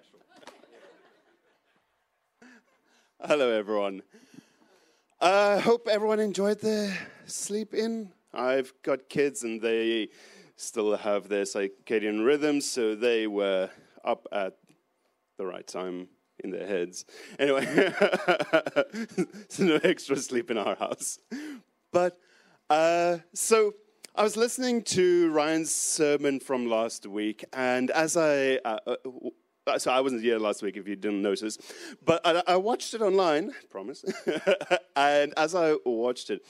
Hello, 3.20 3.50
everyone. 3.50 4.02
I 5.20 5.28
uh, 5.28 5.60
hope 5.60 5.88
everyone 5.88 6.20
enjoyed 6.20 6.60
the 6.60 6.96
sleep 7.26 7.74
in. 7.74 8.12
I've 8.32 8.72
got 8.82 9.08
kids 9.08 9.42
and 9.42 9.60
they 9.60 10.10
still 10.56 10.96
have 10.96 11.28
their 11.28 11.44
circadian 11.44 12.24
rhythms, 12.24 12.70
so 12.70 12.94
they 12.94 13.26
were 13.26 13.70
up 14.04 14.26
at 14.32 14.56
the 15.36 15.46
right 15.46 15.66
time 15.66 16.08
in 16.42 16.50
their 16.50 16.66
heads. 16.66 17.04
Anyway, 17.38 17.64
so 19.48 19.64
no 19.64 19.78
extra 19.82 20.16
sleep 20.16 20.50
in 20.50 20.58
our 20.58 20.76
house. 20.76 21.18
But 21.92 22.18
uh, 22.68 23.18
so 23.34 23.74
I 24.14 24.22
was 24.22 24.36
listening 24.36 24.82
to 24.84 25.30
Ryan's 25.30 25.74
sermon 25.74 26.40
from 26.40 26.66
last 26.66 27.06
week, 27.06 27.44
and 27.52 27.90
as 27.90 28.16
I 28.16 28.56
uh, 28.64 28.78
uh, 28.86 28.96
so 29.78 29.90
I 29.90 30.00
wasn't 30.00 30.22
here 30.22 30.38
last 30.38 30.62
week 30.62 30.76
if 30.76 30.88
you 30.88 30.96
didn't 30.96 31.22
notice, 31.22 31.58
but 32.04 32.20
I, 32.24 32.42
I 32.46 32.56
watched 32.56 32.94
it 32.94 33.02
online, 33.02 33.52
promise. 33.70 34.04
and 34.96 35.34
as 35.36 35.54
I 35.54 35.76
watched 35.84 36.30
it, 36.30 36.44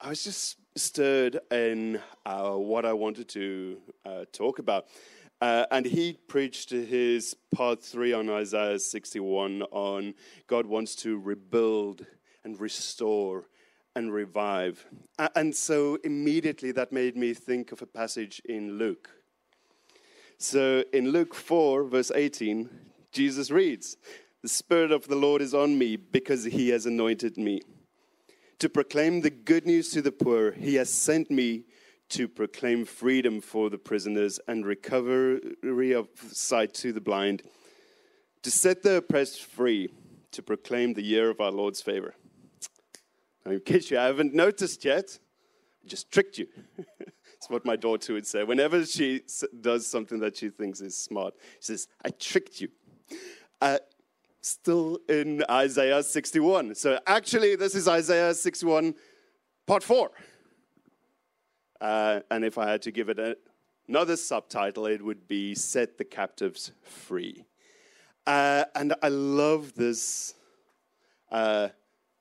I 0.00 0.08
was 0.08 0.24
just 0.24 0.56
stirred 0.76 1.40
in 1.50 2.00
uh, 2.26 2.52
what 2.52 2.84
I 2.84 2.92
wanted 2.92 3.28
to 3.30 3.78
uh, 4.04 4.24
talk 4.32 4.58
about. 4.58 4.86
Uh, 5.40 5.66
and 5.70 5.84
he 5.84 6.18
preached 6.28 6.70
his 6.70 7.36
part 7.54 7.82
three 7.82 8.12
on 8.12 8.30
Isaiah 8.30 8.78
61 8.78 9.62
on 9.70 10.14
God 10.46 10.66
wants 10.66 10.94
to 10.96 11.18
rebuild 11.18 12.06
and 12.44 12.58
restore 12.60 13.48
and 13.94 14.12
revive. 14.12 14.86
And 15.36 15.54
so 15.54 15.98
immediately 16.02 16.72
that 16.72 16.92
made 16.92 17.16
me 17.16 17.34
think 17.34 17.72
of 17.72 17.82
a 17.82 17.86
passage 17.86 18.40
in 18.44 18.78
Luke. 18.78 19.10
So 20.44 20.84
in 20.92 21.08
Luke 21.08 21.34
4, 21.34 21.84
verse 21.84 22.12
18, 22.14 22.68
Jesus 23.12 23.50
reads, 23.50 23.96
The 24.42 24.48
Spirit 24.50 24.92
of 24.92 25.08
the 25.08 25.16
Lord 25.16 25.40
is 25.40 25.54
on 25.54 25.78
me 25.78 25.96
because 25.96 26.44
he 26.44 26.68
has 26.68 26.84
anointed 26.84 27.38
me. 27.38 27.62
To 28.58 28.68
proclaim 28.68 29.22
the 29.22 29.30
good 29.30 29.64
news 29.64 29.88
to 29.92 30.02
the 30.02 30.12
poor, 30.12 30.52
he 30.52 30.74
has 30.74 30.92
sent 30.92 31.30
me 31.30 31.64
to 32.10 32.28
proclaim 32.28 32.84
freedom 32.84 33.40
for 33.40 33.70
the 33.70 33.78
prisoners 33.78 34.38
and 34.46 34.66
recovery 34.66 35.92
of 35.94 36.08
sight 36.30 36.74
to 36.74 36.92
the 36.92 37.00
blind, 37.00 37.42
to 38.42 38.50
set 38.50 38.82
the 38.82 38.96
oppressed 38.96 39.42
free, 39.42 39.88
to 40.32 40.42
proclaim 40.42 40.92
the 40.92 41.02
year 41.02 41.30
of 41.30 41.40
our 41.40 41.52
Lord's 41.52 41.80
favor. 41.80 42.16
Now, 43.46 43.52
in 43.52 43.60
case 43.60 43.90
you 43.90 43.96
haven't 43.96 44.34
noticed 44.34 44.84
yet, 44.84 45.18
I 45.82 45.88
just 45.88 46.12
tricked 46.12 46.36
you. 46.36 46.48
It's 47.44 47.50
what 47.50 47.66
my 47.66 47.76
daughter 47.76 48.14
would 48.14 48.26
say. 48.26 48.42
Whenever 48.42 48.86
she 48.86 49.20
does 49.60 49.86
something 49.86 50.18
that 50.20 50.34
she 50.34 50.48
thinks 50.48 50.80
is 50.80 50.96
smart, 50.96 51.34
she 51.60 51.72
says, 51.72 51.88
I 52.02 52.08
tricked 52.08 52.58
you. 52.58 52.68
Uh, 53.60 53.76
still 54.40 54.98
in 55.10 55.44
Isaiah 55.50 56.02
61. 56.02 56.74
So 56.74 56.98
actually, 57.06 57.54
this 57.56 57.74
is 57.74 57.86
Isaiah 57.86 58.32
61, 58.32 58.94
part 59.66 59.82
4. 59.82 60.10
Uh, 61.82 62.20
and 62.30 62.46
if 62.46 62.56
I 62.56 62.70
had 62.70 62.80
to 62.80 62.90
give 62.90 63.10
it 63.10 63.18
a, 63.18 63.36
another 63.88 64.16
subtitle, 64.16 64.86
it 64.86 65.04
would 65.04 65.28
be 65.28 65.54
Set 65.54 65.98
the 65.98 66.04
Captives 66.06 66.72
Free. 66.80 67.44
Uh, 68.26 68.64
and 68.74 68.94
I 69.02 69.08
love 69.08 69.74
this 69.74 70.32
uh, 71.30 71.68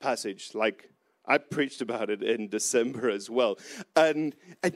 passage. 0.02 0.50
Like, 0.54 0.90
I 1.26 1.38
preached 1.38 1.82
about 1.82 2.10
it 2.10 2.22
in 2.22 2.50
December 2.50 3.10
as 3.10 3.30
well. 3.30 3.58
And, 3.96 4.36
and 4.62 4.76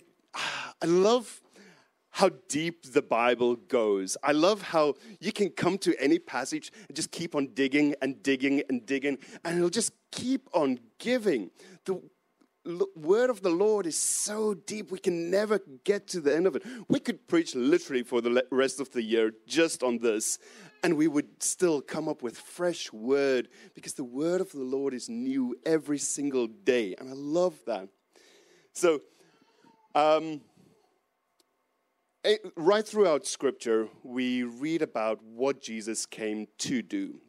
I 0.81 0.85
love 0.85 1.41
how 2.11 2.29
deep 2.49 2.93
the 2.93 3.01
Bible 3.01 3.55
goes. 3.55 4.17
I 4.23 4.31
love 4.31 4.61
how 4.61 4.95
you 5.19 5.31
can 5.31 5.49
come 5.49 5.77
to 5.79 5.95
any 5.99 6.17
passage 6.17 6.71
and 6.87 6.95
just 6.95 7.11
keep 7.11 7.35
on 7.35 7.49
digging 7.53 7.93
and 8.01 8.23
digging 8.23 8.63
and 8.69 8.85
digging, 8.85 9.19
and 9.43 9.57
it'll 9.57 9.69
just 9.69 9.91
keep 10.11 10.49
on 10.53 10.79
giving. 10.97 11.51
The 11.85 12.01
word 12.95 13.29
of 13.29 13.41
the 13.41 13.49
Lord 13.49 13.85
is 13.85 13.97
so 13.97 14.53
deep, 14.53 14.91
we 14.91 14.99
can 14.99 15.29
never 15.29 15.61
get 15.83 16.07
to 16.07 16.19
the 16.19 16.35
end 16.35 16.47
of 16.47 16.55
it. 16.55 16.63
We 16.89 16.99
could 16.99 17.27
preach 17.27 17.55
literally 17.55 18.03
for 18.03 18.19
the 18.19 18.43
rest 18.51 18.81
of 18.81 18.91
the 18.91 19.03
year 19.03 19.31
just 19.45 19.83
on 19.83 19.99
this, 19.99 20.39
and 20.83 20.97
we 20.97 21.07
would 21.07 21.41
still 21.41 21.81
come 21.81 22.09
up 22.09 22.21
with 22.23 22.37
fresh 22.37 22.91
word 22.91 23.47
because 23.73 23.93
the 23.93 24.03
word 24.03 24.41
of 24.41 24.51
the 24.51 24.63
Lord 24.63 24.93
is 24.93 25.07
new 25.07 25.55
every 25.65 25.97
single 25.99 26.47
day, 26.47 26.95
and 26.97 27.09
I 27.09 27.13
love 27.13 27.55
that. 27.67 27.89
So, 28.73 29.01
um, 29.97 30.41
eh, 32.23 32.37
right 32.55 32.87
throughout 32.87 33.25
Scripture, 33.25 33.87
we 34.03 34.43
read 34.43 34.83
about 34.83 35.23
what 35.23 35.59
Jesus 35.59 36.05
came 36.05 36.45
to 36.59 36.83
do. 36.83 37.19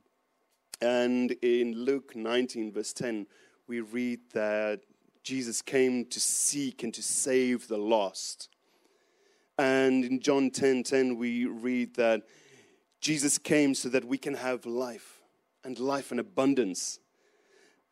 And 0.82 1.32
in 1.40 1.72
Luke 1.72 2.14
19, 2.14 2.72
verse 2.72 2.92
10, 2.92 3.26
we 3.68 3.80
read 3.80 4.20
that 4.34 4.80
Jesus 5.22 5.62
came 5.62 6.04
to 6.06 6.20
seek 6.20 6.82
and 6.82 6.92
to 6.92 7.02
save 7.02 7.68
the 7.68 7.78
lost. 7.78 8.50
And 9.56 10.04
in 10.04 10.20
John 10.20 10.50
10 10.50 10.82
10, 10.82 11.16
we 11.16 11.46
read 11.46 11.94
that 11.94 12.24
Jesus 13.00 13.38
came 13.38 13.74
so 13.74 13.88
that 13.88 14.04
we 14.04 14.18
can 14.18 14.34
have 14.34 14.66
life 14.66 15.22
and 15.64 15.78
life 15.78 16.12
in 16.12 16.18
abundance. 16.18 16.98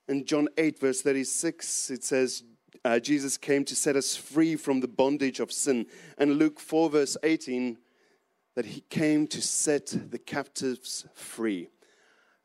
In 0.06 0.26
John 0.26 0.48
8, 0.58 0.78
verse 0.78 1.00
36, 1.00 1.91
it 1.91 2.04
says, 2.04 2.44
uh, 2.86 3.00
Jesus 3.00 3.36
came 3.36 3.64
to 3.64 3.74
set 3.74 3.97
us 3.97 4.14
free 4.14 4.54
from 4.54 4.78
the 4.78 4.86
bondage 4.86 5.41
of 5.41 5.50
sin. 5.50 5.86
And 6.19 6.38
Luke 6.38 6.60
4, 6.60 6.88
verse 6.91 7.16
18, 7.20 7.78
that 8.54 8.64
he 8.64 8.82
came 8.82 9.26
to 9.26 9.42
set 9.42 9.92
the 10.10 10.20
captives 10.20 11.04
free. 11.12 11.69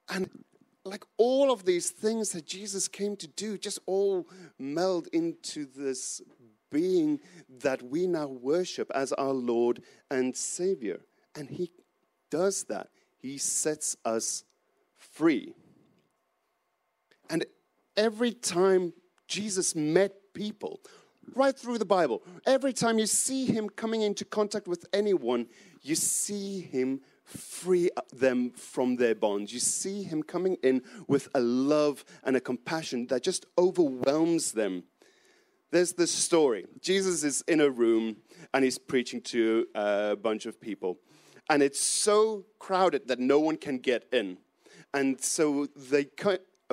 And 0.09 0.43
like 0.83 1.05
all 1.17 1.51
of 1.51 1.65
these 1.65 1.91
things 1.91 2.31
that 2.31 2.47
Jesus 2.47 2.87
came 2.87 3.15
to 3.17 3.27
do, 3.27 3.55
just 3.55 3.77
all 3.85 4.27
meld 4.57 5.07
into 5.13 5.67
this 5.67 6.23
being 6.71 7.19
that 7.59 7.83
we 7.83 8.07
now 8.07 8.25
worship 8.25 8.89
as 8.95 9.13
our 9.13 9.33
Lord 9.33 9.83
and 10.09 10.35
Savior. 10.35 11.01
And 11.35 11.51
he 11.51 11.71
does 12.31 12.63
that, 12.63 12.87
he 13.19 13.37
sets 13.37 13.95
us 14.03 14.43
free. 14.97 15.53
And 17.29 17.45
every 17.95 18.31
time 18.31 18.93
Jesus 19.27 19.75
met 19.75 20.15
people 20.33 20.79
right 21.35 21.57
through 21.57 21.77
the 21.77 21.85
Bible. 21.85 22.23
Every 22.45 22.73
time 22.73 22.99
you 22.99 23.05
see 23.05 23.45
him 23.45 23.69
coming 23.69 24.01
into 24.01 24.25
contact 24.25 24.67
with 24.67 24.85
anyone, 24.93 25.47
you 25.81 25.95
see 25.95 26.61
him 26.61 27.01
free 27.23 27.89
them 28.13 28.51
from 28.51 28.97
their 28.97 29.15
bonds. 29.15 29.53
You 29.53 29.59
see 29.59 30.03
him 30.03 30.23
coming 30.23 30.57
in 30.63 30.81
with 31.07 31.29
a 31.33 31.39
love 31.39 32.03
and 32.23 32.35
a 32.35 32.41
compassion 32.41 33.07
that 33.07 33.23
just 33.23 33.45
overwhelms 33.57 34.51
them. 34.51 34.83
There's 35.71 35.93
this 35.93 36.11
story 36.11 36.65
Jesus 36.81 37.23
is 37.23 37.43
in 37.47 37.61
a 37.61 37.69
room 37.69 38.17
and 38.53 38.63
he's 38.63 38.77
preaching 38.77 39.21
to 39.21 39.67
a 39.73 40.17
bunch 40.21 40.45
of 40.45 40.59
people. 40.59 40.97
And 41.49 41.63
it's 41.63 41.81
so 41.81 42.45
crowded 42.59 43.07
that 43.07 43.19
no 43.19 43.39
one 43.39 43.57
can 43.57 43.77
get 43.77 44.05
in. 44.11 44.37
And 44.93 45.19
so 45.21 45.67
they, 45.75 46.07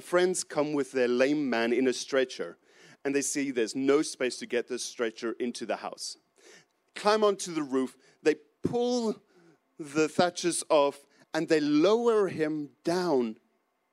friends 0.01 0.45
come 0.45 0.73
with 0.73 0.93
their 0.93 1.09
lame 1.09 1.49
man 1.49 1.73
in 1.73 1.87
a 1.87 1.93
stretcher 1.93 2.59
and 3.05 3.15
they 3.15 3.23
see 3.23 3.51
there's 3.51 3.75
no 3.75 4.03
space 4.03 4.37
to 4.39 4.47
get 4.47 4.69
this 4.69 4.85
stretcher 4.85 5.33
into 5.41 5.67
the 5.67 5.77
house. 5.77 6.17
Climb 6.95 7.23
onto 7.23 7.53
the 7.53 7.63
roof, 7.63 7.97
they 8.23 8.37
pull 8.63 9.17
the 9.79 10.09
thatches 10.09 10.65
off, 10.69 10.99
and 11.35 11.49
they 11.49 11.61
lower 11.61 12.29
him 12.29 12.71
down 12.85 13.37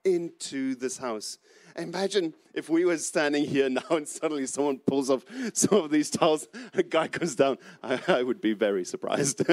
into 0.04 0.76
this 0.76 0.98
house. 0.98 1.38
Imagine 1.76 2.34
if 2.54 2.70
we 2.70 2.86
were 2.86 2.98
standing 2.98 3.44
here 3.46 3.70
now 3.70 3.82
and 3.90 4.08
suddenly 4.08 4.46
someone 4.46 4.80
pulls 4.80 5.10
off 5.10 5.26
some 5.54 5.80
of 5.80 5.92
these 5.92 6.10
tiles, 6.10 6.48
a 6.74 6.84
guy 6.84 7.08
comes 7.08 7.36
down. 7.36 7.58
I, 7.84 8.00
I 8.08 8.24
would 8.24 8.40
be 8.40 8.54
very 8.54 8.86
surprised. 8.86 9.44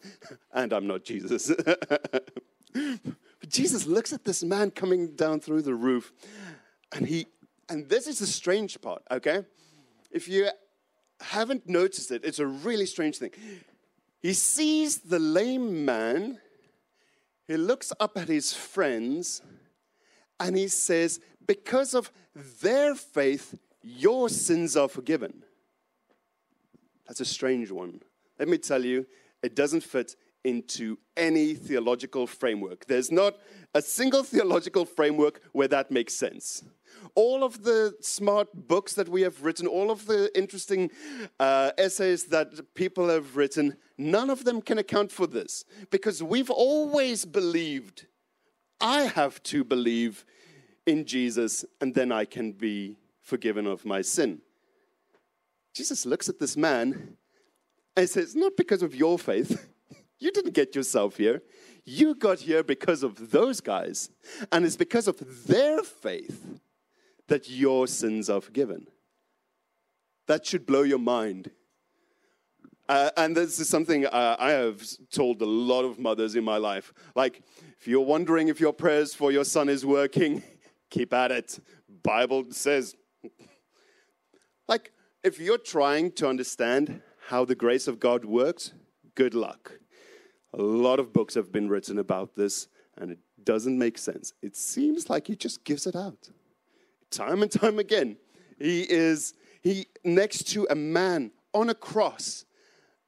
and 0.52 0.72
I'm 0.72 0.86
not 0.86 1.04
Jesus. 1.04 1.52
but 2.72 3.48
Jesus 3.48 3.86
looks 3.86 4.12
at 4.12 4.24
this 4.24 4.42
man 4.42 4.70
coming 4.70 5.14
down 5.14 5.40
through 5.40 5.62
the 5.62 5.74
roof 5.74 6.12
and 6.92 7.06
he 7.06 7.26
and 7.68 7.88
this 7.88 8.06
is 8.06 8.18
the 8.20 8.26
strange 8.26 8.80
part, 8.80 9.02
okay? 9.10 9.44
If 10.10 10.28
you 10.28 10.48
haven't 11.20 11.68
noticed 11.68 12.10
it, 12.10 12.24
it's 12.24 12.38
a 12.38 12.46
really 12.46 12.86
strange 12.86 13.18
thing. 13.18 13.30
He 14.20 14.32
sees 14.32 14.98
the 14.98 15.18
lame 15.18 15.84
man, 15.84 16.38
he 17.46 17.56
looks 17.56 17.92
up 18.00 18.16
at 18.16 18.28
his 18.28 18.52
friends, 18.52 19.42
and 20.40 20.56
he 20.56 20.68
says, 20.68 21.20
Because 21.46 21.94
of 21.94 22.10
their 22.34 22.94
faith, 22.94 23.58
your 23.82 24.28
sins 24.28 24.76
are 24.76 24.88
forgiven. 24.88 25.42
That's 27.06 27.20
a 27.20 27.24
strange 27.24 27.70
one. 27.70 28.00
Let 28.38 28.48
me 28.48 28.58
tell 28.58 28.84
you, 28.84 29.06
it 29.42 29.54
doesn't 29.54 29.82
fit 29.82 30.16
into 30.44 30.98
any 31.16 31.54
theological 31.54 32.26
framework. 32.26 32.86
There's 32.86 33.10
not 33.10 33.36
a 33.74 33.82
single 33.82 34.22
theological 34.22 34.84
framework 34.84 35.40
where 35.52 35.68
that 35.68 35.90
makes 35.90 36.14
sense. 36.14 36.62
All 37.14 37.44
of 37.44 37.62
the 37.62 37.94
smart 38.00 38.48
books 38.54 38.94
that 38.94 39.08
we 39.08 39.22
have 39.22 39.42
written, 39.42 39.66
all 39.66 39.90
of 39.90 40.06
the 40.06 40.30
interesting 40.36 40.90
uh, 41.38 41.70
essays 41.78 42.24
that 42.26 42.74
people 42.74 43.08
have 43.08 43.36
written, 43.36 43.76
none 43.96 44.30
of 44.30 44.44
them 44.44 44.60
can 44.60 44.78
account 44.78 45.12
for 45.12 45.26
this 45.26 45.64
because 45.90 46.22
we've 46.22 46.50
always 46.50 47.24
believed, 47.24 48.06
I 48.80 49.02
have 49.02 49.42
to 49.44 49.64
believe 49.64 50.24
in 50.86 51.04
Jesus 51.04 51.64
and 51.80 51.94
then 51.94 52.12
I 52.12 52.24
can 52.24 52.52
be 52.52 52.96
forgiven 53.20 53.66
of 53.66 53.84
my 53.84 54.02
sin. 54.02 54.40
Jesus 55.74 56.06
looks 56.06 56.28
at 56.28 56.38
this 56.38 56.56
man 56.56 57.16
and 57.96 58.08
says, 58.08 58.34
Not 58.34 58.56
because 58.56 58.82
of 58.82 58.94
your 58.94 59.18
faith. 59.18 59.68
You 60.18 60.30
didn't 60.30 60.54
get 60.54 60.74
yourself 60.74 61.18
here. 61.18 61.42
You 61.84 62.14
got 62.14 62.38
here 62.38 62.62
because 62.64 63.02
of 63.02 63.32
those 63.32 63.60
guys. 63.60 64.08
And 64.50 64.64
it's 64.64 64.74
because 64.74 65.06
of 65.08 65.46
their 65.46 65.82
faith 65.82 66.58
that 67.28 67.48
your 67.48 67.86
sins 67.86 68.30
are 68.30 68.40
forgiven. 68.40 68.86
That 70.26 70.44
should 70.46 70.66
blow 70.66 70.82
your 70.82 70.98
mind. 70.98 71.50
Uh, 72.88 73.10
and 73.16 73.36
this 73.36 73.58
is 73.58 73.68
something 73.68 74.06
uh, 74.06 74.36
I 74.38 74.50
have 74.50 74.82
told 75.10 75.42
a 75.42 75.46
lot 75.46 75.84
of 75.84 75.98
mothers 75.98 76.36
in 76.36 76.44
my 76.44 76.56
life. 76.56 76.92
Like, 77.14 77.42
if 77.80 77.88
you're 77.88 78.04
wondering 78.04 78.48
if 78.48 78.60
your 78.60 78.72
prayers 78.72 79.12
for 79.12 79.32
your 79.32 79.44
son 79.44 79.68
is 79.68 79.84
working, 79.84 80.42
keep 80.90 81.12
at 81.12 81.32
it. 81.32 81.58
Bible 82.02 82.44
says. 82.50 82.94
like, 84.68 84.92
if 85.24 85.40
you're 85.40 85.58
trying 85.58 86.12
to 86.12 86.28
understand 86.28 87.02
how 87.28 87.44
the 87.44 87.56
grace 87.56 87.88
of 87.88 87.98
God 87.98 88.24
works, 88.24 88.72
good 89.16 89.34
luck. 89.34 89.72
A 90.52 90.62
lot 90.62 91.00
of 91.00 91.12
books 91.12 91.34
have 91.34 91.50
been 91.50 91.68
written 91.68 91.98
about 91.98 92.36
this, 92.36 92.68
and 92.96 93.10
it 93.10 93.18
doesn't 93.42 93.76
make 93.76 93.98
sense. 93.98 94.32
It 94.42 94.56
seems 94.56 95.10
like 95.10 95.26
he 95.26 95.34
just 95.34 95.64
gives 95.64 95.88
it 95.88 95.96
out. 95.96 96.30
Time 97.16 97.42
and 97.42 97.50
time 97.50 97.78
again, 97.78 98.18
he 98.58 98.82
is 98.82 99.32
he 99.62 99.86
next 100.04 100.48
to 100.48 100.66
a 100.68 100.74
man 100.74 101.30
on 101.54 101.70
a 101.70 101.74
cross. 101.74 102.44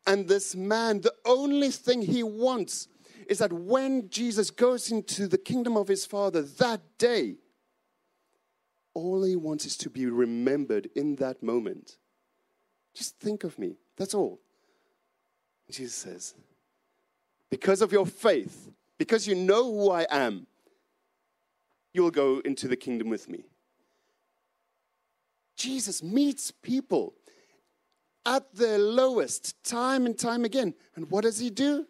And 0.07 0.27
this 0.27 0.57
man, 0.57 1.03
the 1.03 1.13
only 1.27 1.71
thing 1.71 2.01
he 2.01 2.23
wants 2.23 2.89
is 3.29 3.39
that 3.41 3.53
when 3.53 4.09
Jesus 4.09 4.51
goes 4.51 4.91
into 4.91 5.29
the 5.29 5.37
kingdom 5.37 5.77
of 5.77 5.89
his 5.89 6.07
Father 6.07 6.41
that 6.41 6.81
day, 6.97 7.37
all 8.95 9.23
he 9.25 9.37
wants 9.37 9.67
is 9.67 9.77
to 9.77 9.91
be 9.91 10.07
remembered 10.07 10.89
in 10.97 11.17
that 11.17 11.43
moment. 11.43 11.99
Just 12.95 13.21
think 13.21 13.45
of 13.45 13.59
me. 13.59 13.77
That's 13.99 14.15
all. 14.15 14.41
Jesus 15.71 15.95
says, 15.95 16.35
because 17.51 17.83
of 17.83 17.93
your 17.93 18.07
faith, 18.07 18.71
because 18.97 19.29
you 19.29 19.35
know 19.35 19.65
who 19.65 19.91
I 19.91 20.07
am, 20.09 20.47
you 21.93 22.03
will 22.03 22.11
go 22.11 22.41
into 22.47 22.69
the 22.69 22.77
kingdom 22.77 23.11
with 23.11 23.29
me. 23.29 23.45
Jesus 25.59 26.03
meets 26.03 26.51
people 26.51 27.15
at 28.25 28.55
their 28.55 28.79
lowest 28.79 29.63
time 29.65 30.07
and 30.07 30.19
time 30.19 30.45
again. 30.45 30.75
And 30.95 31.11
what 31.11 31.25
does 31.25 31.39
he 31.39 31.51
do? 31.51 31.87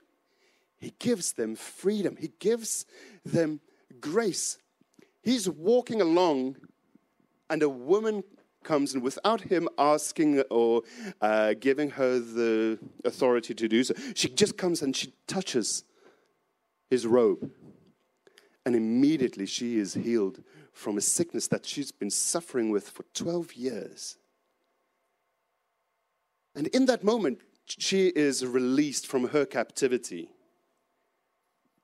He 0.79 0.95
gives 0.99 1.33
them 1.33 1.55
freedom, 1.55 2.17
he 2.17 2.33
gives 2.39 2.87
them 3.25 3.61
grace. 4.01 4.59
He's 5.23 5.49
walking 5.49 6.01
along, 6.01 6.57
and 7.51 7.63
a 7.63 7.69
woman 7.69 8.23
comes 8.63 8.95
and 8.95 9.03
without 9.03 9.41
him 9.41 9.69
asking 9.79 10.41
or 10.51 10.83
uh, 11.21 11.55
giving 11.59 11.91
her 11.91 12.19
the 12.19 12.79
authority 13.05 13.55
to 13.55 13.69
do 13.69 13.83
so, 13.83 13.95
she 14.15 14.29
just 14.29 14.57
comes 14.57 14.83
and 14.83 14.95
she 14.95 15.13
touches 15.27 15.85
his 16.91 17.07
robe. 17.07 17.51
And 18.67 18.77
immediately 18.77 19.47
she 19.47 19.79
is 19.79 19.95
healed 19.95 20.43
from 20.79 20.97
a 20.97 21.01
sickness 21.01 21.49
that 21.49 21.67
she's 21.67 21.91
been 21.91 22.11
suffering 22.11 22.71
with 22.71 22.89
for 22.89 23.03
12 23.13 23.55
years. 23.55 24.17
And 26.55 26.69
in 26.69 26.87
that 26.87 27.03
moment, 27.03 27.41
she 27.67 28.07
is 28.07 28.47
released 28.47 29.07
from 29.07 29.29
her 29.29 29.45
captivity 29.45 30.31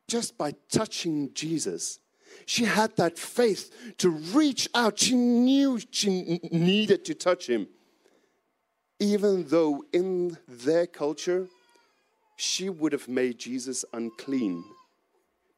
just 0.06 0.38
by 0.38 0.54
touching 0.70 1.34
Jesus. 1.34 1.98
She 2.46 2.64
had 2.64 2.94
that 2.96 3.18
faith 3.18 3.94
to 3.98 4.10
reach 4.10 4.68
out. 4.74 5.00
She 5.00 5.16
knew 5.16 5.80
she 5.90 6.40
needed 6.52 7.04
to 7.06 7.14
touch 7.14 7.48
him. 7.48 7.66
Even 9.00 9.48
though 9.48 9.84
in 9.92 10.38
their 10.46 10.86
culture, 10.86 11.48
she 12.36 12.68
would 12.68 12.92
have 12.92 13.08
made 13.08 13.38
Jesus 13.38 13.84
unclean. 13.92 14.62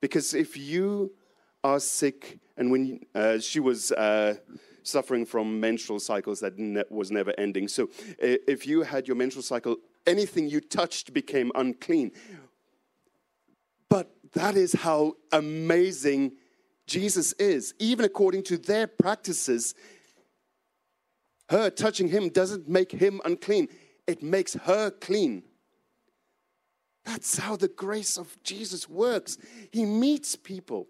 Because 0.00 0.32
if 0.32 0.56
you 0.56 1.12
are 1.66 1.80
sick, 1.80 2.38
and 2.56 2.70
when 2.70 3.00
uh, 3.14 3.38
she 3.40 3.58
was 3.58 3.90
uh, 3.92 4.34
suffering 4.84 5.26
from 5.26 5.58
menstrual 5.58 5.98
cycles 5.98 6.38
that 6.40 6.56
ne- 6.56 6.84
was 6.90 7.10
never 7.10 7.32
ending, 7.38 7.66
so 7.66 7.90
if 8.18 8.66
you 8.66 8.82
had 8.82 9.08
your 9.08 9.16
menstrual 9.16 9.42
cycle, 9.42 9.76
anything 10.06 10.48
you 10.48 10.60
touched 10.60 11.12
became 11.12 11.50
unclean. 11.56 12.12
But 13.88 14.06
that 14.32 14.56
is 14.56 14.72
how 14.74 15.14
amazing 15.32 16.32
Jesus 16.86 17.32
is. 17.34 17.74
Even 17.80 18.04
according 18.04 18.44
to 18.44 18.56
their 18.58 18.86
practices, 18.86 19.74
her 21.48 21.68
touching 21.70 22.08
him 22.08 22.28
doesn't 22.28 22.68
make 22.68 22.92
him 22.92 23.20
unclean, 23.24 23.68
it 24.06 24.22
makes 24.22 24.54
her 24.54 24.90
clean. 24.90 25.42
That's 27.04 27.38
how 27.38 27.56
the 27.56 27.68
grace 27.68 28.18
of 28.18 28.36
Jesus 28.42 28.88
works. 28.88 29.38
He 29.72 29.84
meets 29.84 30.34
people 30.36 30.88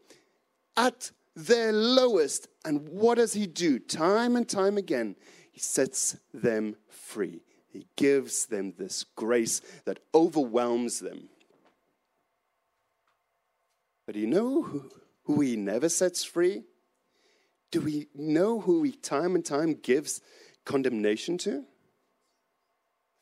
at 0.76 1.10
their 1.34 1.72
lowest. 1.72 2.48
And 2.64 2.88
what 2.88 3.16
does 3.16 3.32
he 3.32 3.46
do? 3.46 3.78
Time 3.78 4.36
and 4.36 4.48
time 4.48 4.76
again, 4.78 5.16
he 5.52 5.60
sets 5.60 6.16
them 6.32 6.76
free. 6.88 7.42
He 7.68 7.86
gives 7.96 8.46
them 8.46 8.72
this 8.78 9.04
grace 9.14 9.60
that 9.84 10.00
overwhelms 10.14 11.00
them. 11.00 11.28
But 14.06 14.14
do 14.14 14.20
you 14.20 14.26
know 14.26 14.62
who, 14.62 14.90
who 15.24 15.40
he 15.40 15.56
never 15.56 15.88
sets 15.88 16.24
free? 16.24 16.62
Do 17.70 17.80
we 17.80 18.06
know 18.14 18.60
who 18.60 18.82
he 18.84 18.92
time 18.92 19.34
and 19.34 19.44
time 19.44 19.74
gives 19.74 20.20
condemnation 20.64 21.36
to? 21.38 21.64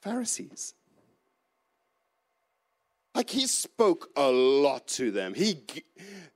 Pharisees. 0.02 0.74
Like 3.14 3.30
he 3.30 3.46
spoke 3.46 4.10
a 4.16 4.28
lot 4.28 4.88
to 4.88 5.12
them. 5.12 5.34
He, 5.34 5.62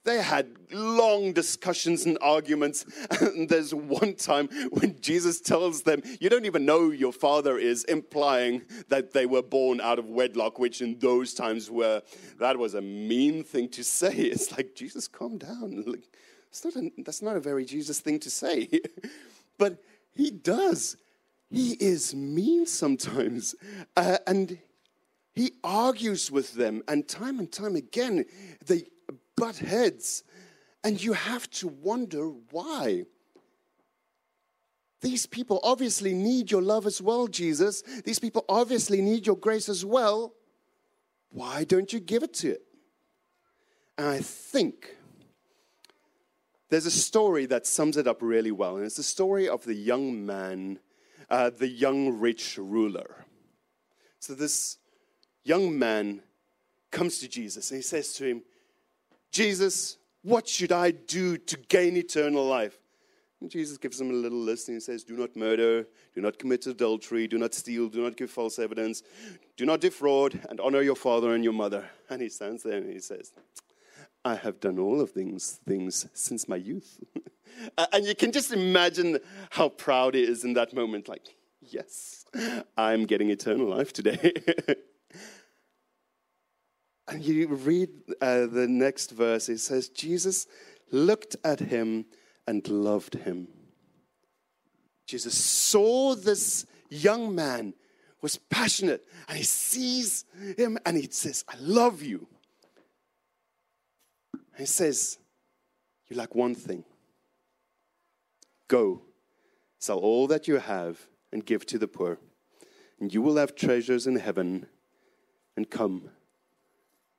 they 0.05 0.23
had 0.23 0.47
long 0.73 1.33
discussions 1.33 2.07
and 2.07 2.17
arguments. 2.21 2.87
And 3.21 3.49
there's 3.49 3.75
one 3.75 4.15
time 4.15 4.49
when 4.71 5.01
Jesus 5.01 5.41
tells 5.41 5.83
them, 5.83 6.03
You 6.21 6.31
don't 6.31 6.47
even 6.47 6.65
know 6.65 6.91
your 6.91 7.13
father 7.13 7.59
is, 7.59 7.85
implying 7.85 8.63
that 8.89 9.13
they 9.13 9.27
were 9.27 9.43
born 9.43 9.81
out 9.81 9.99
of 9.99 10.07
wedlock, 10.07 10.59
which 10.59 10.81
in 10.81 10.99
those 10.99 11.35
times 11.35 11.71
were, 11.71 12.03
that 12.39 12.57
was 12.57 12.75
a 12.75 12.81
mean 12.81 13.43
thing 13.43 13.69
to 13.71 13.85
say. 13.85 14.15
It's 14.39 14.53
like, 14.53 14.75
Jesus, 14.75 15.09
calm 15.09 15.39
down. 15.39 15.85
Like, 15.87 16.05
not 16.65 16.77
a, 16.77 16.91
that's 16.99 17.23
not 17.23 17.37
a 17.37 17.41
very 17.41 17.65
Jesus 17.65 18.01
thing 18.01 18.19
to 18.21 18.31
say. 18.31 18.69
but 19.59 19.83
he 20.15 20.31
does. 20.31 20.97
He 21.51 21.73
is 21.73 22.15
mean 22.15 22.67
sometimes. 22.67 23.55
Uh, 23.97 24.19
and 24.27 24.59
he 25.39 25.53
argues 25.63 26.33
with 26.33 26.55
them, 26.55 26.83
and 26.89 27.07
time 27.07 27.39
and 27.39 27.51
time 27.51 27.77
again, 27.77 28.25
they 28.67 28.89
butt 29.37 29.59
heads. 29.59 30.25
And 30.83 31.01
you 31.01 31.13
have 31.13 31.49
to 31.51 31.69
wonder 31.69 32.33
why. 32.51 33.05
These 35.01 35.27
people 35.27 35.61
obviously 35.63 36.13
need 36.13 36.51
your 36.51 36.61
love 36.61 36.87
as 36.87 37.01
well, 37.01 37.29
Jesus. 37.29 37.83
These 38.05 38.19
people 38.19 38.45
obviously 38.49 39.01
need 39.01 39.27
your 39.29 39.37
grace 39.37 39.69
as 39.69 39.85
well. 39.85 40.35
Why 41.31 41.63
don't 41.63 41.93
you 41.93 42.01
give 42.01 42.25
it 42.25 42.35
to 42.35 42.51
it? 42.51 42.63
And 43.97 44.09
I 44.09 44.19
think 44.19 44.97
there's 46.69 46.87
a 46.87 46.91
story 46.91 47.47
that 47.47 47.65
sums 47.65 47.97
it 47.97 48.09
up 48.09 48.23
really 48.23 48.51
well. 48.51 48.77
And 48.77 48.85
it's 48.85 48.97
the 48.97 49.05
story 49.05 49.49
of 49.49 49.65
the 49.65 49.75
young 49.75 50.27
man, 50.27 50.81
uh, 51.31 51.51
the 51.51 51.69
young 51.69 52.19
rich 52.19 52.59
ruler. 52.61 53.25
So 54.19 54.35
this 54.35 54.79
young 55.45 55.79
man 55.79 56.23
comes 56.91 57.19
to 57.21 57.29
Jesus 57.29 57.71
and 57.71 57.79
he 57.79 57.83
says 57.83 58.13
to 58.15 58.27
him, 58.27 58.43
Jesus, 59.31 59.99
what 60.23 60.49
should 60.49 60.73
I 60.73 60.91
do 60.91 61.37
to 61.37 61.57
gain 61.57 61.97
eternal 61.97 62.45
life? 62.45 62.79
And 63.41 63.51
Jesus 63.51 63.79
gives 63.79 64.01
him 64.01 64.11
a 64.11 64.15
little 64.15 64.39
list 64.39 64.69
and 64.69 64.77
he 64.77 64.81
says, 64.81 65.05
Do 65.05 65.17
not 65.17 65.37
murder, 65.37 65.87
do 66.15 66.21
not 66.21 66.39
commit 66.39 66.67
adultery, 66.67 67.29
do 67.29 67.39
not 67.39 67.55
steal, 67.55 67.89
do 67.89 68.03
not 68.03 68.17
give 68.17 68.31
false 68.31 68.59
evidence, 68.59 69.03
do 69.57 69.65
not 69.65 69.81
defraud, 69.81 70.41
and 70.51 70.61
honor 70.61 70.83
your 70.83 70.97
father 70.97 71.35
and 71.35 71.45
your 71.45 71.53
mother. 71.53 71.89
And 72.11 72.21
he 72.21 72.29
stands 72.29 72.65
there 72.65 72.79
and 72.79 72.93
he 72.93 72.99
says, 72.99 73.33
I 74.25 74.35
have 74.35 74.59
done 74.59 74.79
all 74.79 75.01
of 75.01 75.15
these 75.15 75.61
things 75.67 76.07
since 76.15 76.49
my 76.49 76.57
youth. 76.57 77.01
and 77.93 78.05
you 78.05 78.17
can 78.17 78.33
just 78.33 78.53
imagine 78.53 79.21
how 79.51 79.69
proud 79.69 80.15
he 80.15 80.23
is 80.23 80.43
in 80.43 80.55
that 80.55 80.75
moment 80.75 81.09
like, 81.09 81.27
Yes, 81.61 82.25
I'm 82.77 83.05
getting 83.05 83.31
eternal 83.31 83.69
life 83.69 83.93
today. 83.93 84.33
And 87.09 87.25
you 87.25 87.49
read 87.49 87.89
uh, 88.21 88.47
the 88.47 88.69
next 88.69 89.13
verse, 89.13 89.49
it 89.49 89.59
says, 89.59 89.89
Jesus 89.89 90.47
looked 90.91 91.37
at 91.43 91.59
him 91.59 92.05
and 92.47 92.67
loved 92.69 93.15
him. 93.15 93.49
Jesus 95.07 95.35
saw 95.35 96.15
this 96.15 96.67
young 96.91 97.35
man 97.35 97.73
was 98.21 98.37
passionate 98.37 99.05
and 99.29 99.39
he 99.39 99.45
sees 99.45 100.25
him 100.57 100.79
and 100.85 100.97
he 100.97 101.09
says, 101.11 101.45
I 101.49 101.55
love 101.61 102.03
you. 102.03 102.27
And 104.33 104.61
he 104.61 104.67
says, 104.67 105.19
You 106.09 106.17
lack 106.17 106.35
one 106.35 106.55
thing. 106.55 106.85
Go, 108.67 109.03
sell 109.79 109.99
all 109.99 110.27
that 110.27 110.47
you 110.47 110.57
have 110.57 110.99
and 111.33 111.47
give 111.47 111.65
to 111.67 111.79
the 111.79 111.89
poor, 111.89 112.19
and 113.01 113.13
you 113.13 113.23
will 113.23 113.37
have 113.37 113.55
treasures 113.55 114.07
in 114.07 114.17
heaven. 114.17 114.67
And 115.57 115.69
come, 115.69 116.11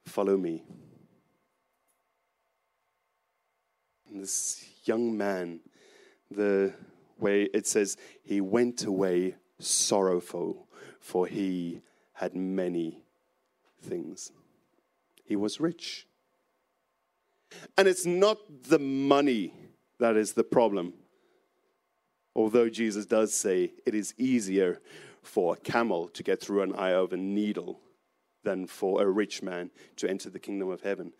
follow 0.09 0.37
me. 0.37 0.63
And 4.09 4.21
this 4.21 4.65
young 4.85 5.17
man, 5.17 5.59
the 6.31 6.73
way 7.19 7.43
it 7.53 7.67
says, 7.67 7.97
he 8.23 8.41
went 8.41 8.85
away 8.85 9.35
sorrowful, 9.59 10.67
for 10.99 11.27
he 11.27 11.81
had 12.13 12.35
many 12.35 13.03
things. 13.81 14.31
He 15.23 15.35
was 15.35 15.59
rich. 15.59 16.07
And 17.77 17.87
it's 17.87 18.05
not 18.05 18.37
the 18.63 18.79
money 18.79 19.53
that 19.99 20.15
is 20.15 20.33
the 20.33 20.43
problem. 20.43 20.93
Although 22.35 22.69
Jesus 22.69 23.05
does 23.05 23.33
say 23.33 23.73
it 23.85 23.93
is 23.95 24.13
easier 24.17 24.81
for 25.21 25.53
a 25.53 25.57
camel 25.57 26.07
to 26.09 26.23
get 26.23 26.39
through 26.39 26.61
an 26.61 26.73
eye 26.75 26.93
of 26.93 27.11
a 27.11 27.17
needle 27.17 27.81
than 28.49 28.65
for 28.65 29.03
a 29.03 29.07
rich 29.07 29.43
man 29.43 29.69
to 29.95 30.09
enter 30.09 30.29
the 30.29 30.39
kingdom 30.39 30.69
of 30.69 30.81
heaven. 30.81 31.13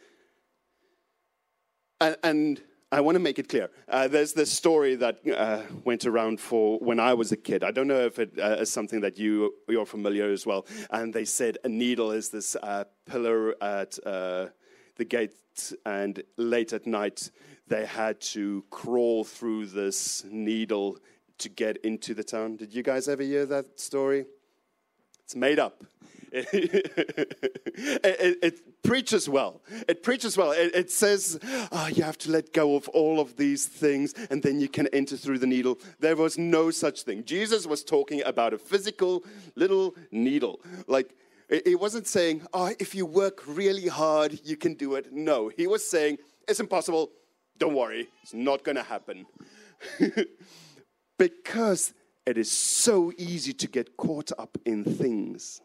And, 2.01 2.17
and 2.23 2.61
I 2.91 3.01
want 3.01 3.15
to 3.15 3.19
make 3.19 3.37
it 3.37 3.47
clear. 3.47 3.69
Uh, 3.87 4.07
there's 4.07 4.33
this 4.33 4.51
story 4.51 4.95
that 4.95 5.19
uh, 5.37 5.61
went 5.83 6.05
around 6.05 6.39
for 6.39 6.79
when 6.79 6.99
I 6.99 7.13
was 7.13 7.31
a 7.31 7.37
kid. 7.37 7.63
I 7.63 7.71
don't 7.71 7.87
know 7.87 8.05
if 8.11 8.17
it 8.17 8.31
uh, 8.39 8.63
is 8.63 8.71
something 8.71 9.01
that 9.01 9.19
you 9.19 9.53
you're 9.67 9.85
familiar 9.85 10.31
as 10.31 10.47
well. 10.47 10.65
And 10.89 11.13
they 11.13 11.25
said 11.25 11.59
a 11.63 11.69
needle 11.69 12.11
is 12.11 12.29
this 12.29 12.55
uh, 12.55 12.85
pillar 13.05 13.55
at 13.61 13.99
uh, 14.05 14.47
the 14.95 15.05
gate, 15.05 15.73
and 15.85 16.23
late 16.37 16.73
at 16.73 16.87
night 16.87 17.31
they 17.67 17.85
had 17.85 18.19
to 18.33 18.63
crawl 18.71 19.23
through 19.23 19.67
this 19.67 20.25
needle 20.31 20.97
to 21.37 21.49
get 21.49 21.77
into 21.83 22.15
the 22.15 22.23
town. 22.23 22.57
Did 22.57 22.73
you 22.73 22.81
guys 22.81 23.07
ever 23.07 23.23
hear 23.23 23.45
that 23.45 23.79
story? 23.79 24.25
It's 25.23 25.35
made 25.35 25.59
up. 25.59 25.83
It, 26.31 26.91
it, 28.03 28.37
it, 28.41 28.83
preaches 28.83 29.27
well. 29.27 29.61
It 29.87 30.03
preaches 30.03 30.37
well. 30.37 30.51
It, 30.51 30.73
it 30.75 30.91
says 30.91 31.39
oh, 31.71 31.87
you 31.87 32.03
have 32.03 32.17
to 32.19 32.31
let 32.31 32.53
go 32.53 32.75
of 32.75 32.87
all 32.89 33.19
of 33.19 33.35
these 33.35 33.65
things 33.65 34.13
and 34.29 34.41
then 34.41 34.59
you 34.59 34.67
can 34.67 34.87
enter 34.87 35.17
through 35.17 35.39
the 35.39 35.47
needle. 35.47 35.77
There 35.99 36.15
was 36.15 36.37
no 36.37 36.71
such 36.71 37.03
thing. 37.03 37.23
Jesus 37.25 37.65
was 37.67 37.83
talking 37.83 38.23
about 38.25 38.53
a 38.53 38.57
physical 38.57 39.23
little 39.55 39.95
needle. 40.11 40.59
Like, 40.87 41.15
he 41.65 41.75
wasn't 41.75 42.07
saying, 42.07 42.43
oh, 42.53 42.71
if 42.79 42.93
you 42.93 43.05
work 43.05 43.41
really 43.47 43.87
hard, 43.87 44.39
you 44.43 44.55
can 44.55 44.75
do 44.75 44.95
it. 44.95 45.11
No, 45.11 45.49
he 45.49 45.65
was 45.65 45.89
saying, 45.89 46.19
it's 46.47 46.59
impossible. 46.59 47.09
Don't 47.57 47.75
worry, 47.75 48.07
it's 48.21 48.33
not 48.33 48.63
going 48.63 48.75
to 48.75 48.83
happen. 48.83 49.25
because 51.17 51.93
it 52.25 52.37
is 52.37 52.51
so 52.51 53.11
easy 53.17 53.53
to 53.53 53.67
get 53.67 53.97
caught 53.97 54.31
up 54.37 54.57
in 54.65 54.83
things. 54.83 55.61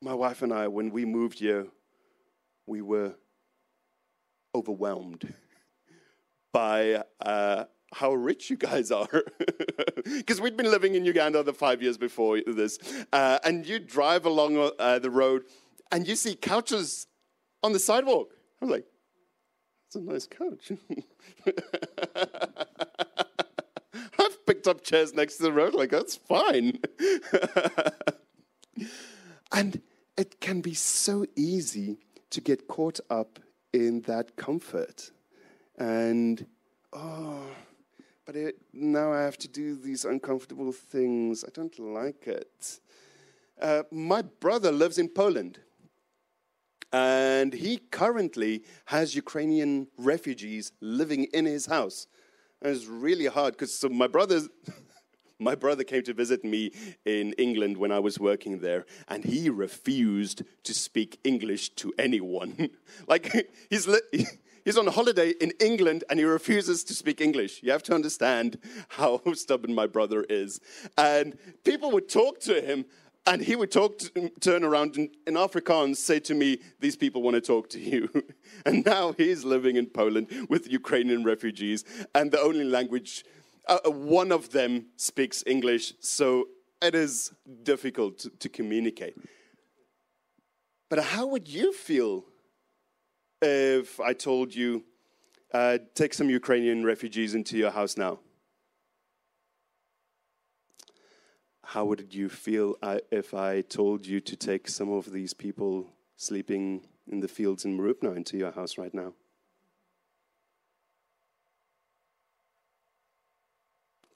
My 0.00 0.14
wife 0.14 0.42
and 0.42 0.52
I, 0.52 0.68
when 0.68 0.90
we 0.90 1.04
moved 1.04 1.40
here, 1.40 1.66
we 2.66 2.82
were 2.82 3.14
overwhelmed 4.54 5.34
by 6.52 7.02
uh, 7.20 7.64
how 7.92 8.14
rich 8.14 8.50
you 8.50 8.56
guys 8.56 8.90
are. 8.90 9.08
Because 10.04 10.40
we'd 10.40 10.56
been 10.56 10.70
living 10.70 10.94
in 10.94 11.04
Uganda 11.04 11.42
the 11.42 11.52
five 11.52 11.82
years 11.82 11.98
before 11.98 12.40
this. 12.46 12.78
Uh, 13.12 13.38
and 13.44 13.66
you 13.66 13.78
drive 13.78 14.24
along 14.24 14.70
uh, 14.78 14.98
the 15.00 15.10
road 15.10 15.42
and 15.92 16.08
you 16.08 16.16
see 16.16 16.34
couches 16.34 17.06
on 17.62 17.72
the 17.72 17.78
sidewalk. 17.78 18.32
I'm 18.62 18.70
like, 18.70 18.86
it's 19.86 19.96
a 19.96 20.00
nice 20.00 20.26
couch. 20.26 20.72
I've 24.18 24.46
picked 24.46 24.66
up 24.66 24.82
chairs 24.82 25.12
next 25.12 25.36
to 25.38 25.42
the 25.42 25.52
road, 25.52 25.74
like, 25.74 25.90
that's 25.90 26.16
fine. 26.16 26.78
And 29.52 29.80
it 30.16 30.40
can 30.40 30.60
be 30.60 30.74
so 30.74 31.26
easy 31.36 31.98
to 32.30 32.40
get 32.40 32.68
caught 32.68 33.00
up 33.08 33.38
in 33.72 34.02
that 34.02 34.36
comfort. 34.36 35.10
And, 35.78 36.44
oh, 36.92 37.42
but 38.26 38.36
it, 38.36 38.56
now 38.72 39.12
I 39.12 39.22
have 39.22 39.38
to 39.38 39.48
do 39.48 39.76
these 39.76 40.04
uncomfortable 40.04 40.72
things. 40.72 41.44
I 41.44 41.48
don't 41.52 41.78
like 41.78 42.26
it. 42.26 42.80
Uh, 43.60 43.84
my 43.90 44.22
brother 44.22 44.70
lives 44.70 44.98
in 44.98 45.08
Poland. 45.08 45.60
And 46.92 47.52
he 47.52 47.78
currently 47.90 48.64
has 48.86 49.14
Ukrainian 49.14 49.88
refugees 49.98 50.72
living 50.80 51.24
in 51.24 51.44
his 51.44 51.66
house. 51.66 52.06
And 52.62 52.74
it's 52.74 52.86
really 52.86 53.26
hard 53.26 53.54
because 53.54 53.74
so 53.74 53.88
my 53.88 54.06
brother's 54.06 54.48
My 55.38 55.54
brother 55.54 55.84
came 55.84 56.02
to 56.02 56.12
visit 56.12 56.44
me 56.44 56.72
in 57.04 57.32
England 57.34 57.76
when 57.76 57.92
I 57.92 58.00
was 58.00 58.18
working 58.18 58.58
there, 58.58 58.86
and 59.06 59.24
he 59.24 59.48
refused 59.48 60.42
to 60.64 60.74
speak 60.74 61.20
English 61.22 61.70
to 61.76 61.92
anyone. 61.96 62.70
like, 63.06 63.48
he's, 63.70 63.86
li- 63.86 64.00
he's 64.64 64.76
on 64.76 64.88
holiday 64.88 65.30
in 65.40 65.52
England 65.60 66.02
and 66.10 66.18
he 66.18 66.24
refuses 66.24 66.82
to 66.84 66.94
speak 66.94 67.20
English. 67.20 67.62
You 67.62 67.70
have 67.70 67.84
to 67.84 67.94
understand 67.94 68.58
how 68.88 69.20
stubborn 69.34 69.74
my 69.74 69.86
brother 69.86 70.24
is. 70.28 70.60
And 70.96 71.38
people 71.64 71.92
would 71.92 72.08
talk 72.08 72.40
to 72.40 72.60
him, 72.60 72.84
and 73.24 73.40
he 73.40 73.54
would 73.54 73.70
talk 73.70 73.98
to, 73.98 74.30
turn 74.40 74.64
around 74.64 74.96
in, 74.96 75.10
in 75.26 75.34
Afrikaans, 75.34 75.96
say 75.98 76.18
to 76.20 76.34
me, 76.34 76.58
These 76.80 76.96
people 76.96 77.22
want 77.22 77.34
to 77.34 77.40
talk 77.40 77.68
to 77.70 77.78
you. 77.78 78.08
and 78.66 78.84
now 78.84 79.12
he's 79.12 79.44
living 79.44 79.76
in 79.76 79.86
Poland 79.86 80.26
with 80.48 80.68
Ukrainian 80.68 81.22
refugees, 81.22 81.84
and 82.12 82.32
the 82.32 82.40
only 82.40 82.64
language 82.64 83.24
uh, 83.68 83.90
one 83.90 84.32
of 84.32 84.50
them 84.50 84.86
speaks 84.96 85.44
English, 85.46 85.94
so 86.00 86.48
it 86.80 86.94
is 86.94 87.32
difficult 87.62 88.18
to, 88.18 88.30
to 88.30 88.48
communicate. 88.48 89.16
But 90.88 91.04
how 91.04 91.26
would 91.26 91.48
you 91.48 91.72
feel 91.72 92.24
if 93.40 94.00
I 94.00 94.12
told 94.12 94.54
you, 94.54 94.84
uh, 95.52 95.78
take 95.94 96.14
some 96.14 96.30
Ukrainian 96.30 96.84
refugees 96.84 97.34
into 97.34 97.56
your 97.56 97.70
house 97.70 97.96
now? 97.96 98.20
How 101.62 101.84
would 101.84 102.14
you 102.14 102.28
feel 102.28 102.76
uh, 102.82 102.98
if 103.10 103.34
I 103.34 103.60
told 103.60 104.06
you 104.06 104.20
to 104.20 104.36
take 104.36 104.68
some 104.68 104.90
of 104.90 105.12
these 105.12 105.34
people 105.34 105.90
sleeping 106.16 106.86
in 107.06 107.20
the 107.20 107.28
fields 107.28 107.64
in 107.64 107.78
Marupna 107.78 108.16
into 108.16 108.38
your 108.38 108.52
house 108.52 108.78
right 108.78 108.94
now? 108.94 109.12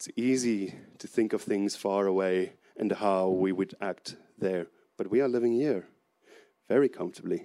It's 0.04 0.18
easy 0.18 0.74
to 0.98 1.06
think 1.06 1.32
of 1.32 1.42
things 1.42 1.76
far 1.76 2.08
away 2.08 2.54
and 2.76 2.90
how 2.90 3.28
we 3.28 3.52
would 3.52 3.76
act 3.80 4.16
there, 4.36 4.66
but 4.98 5.08
we 5.08 5.20
are 5.20 5.28
living 5.28 5.52
here 5.52 5.86
very 6.68 6.88
comfortably. 6.88 7.44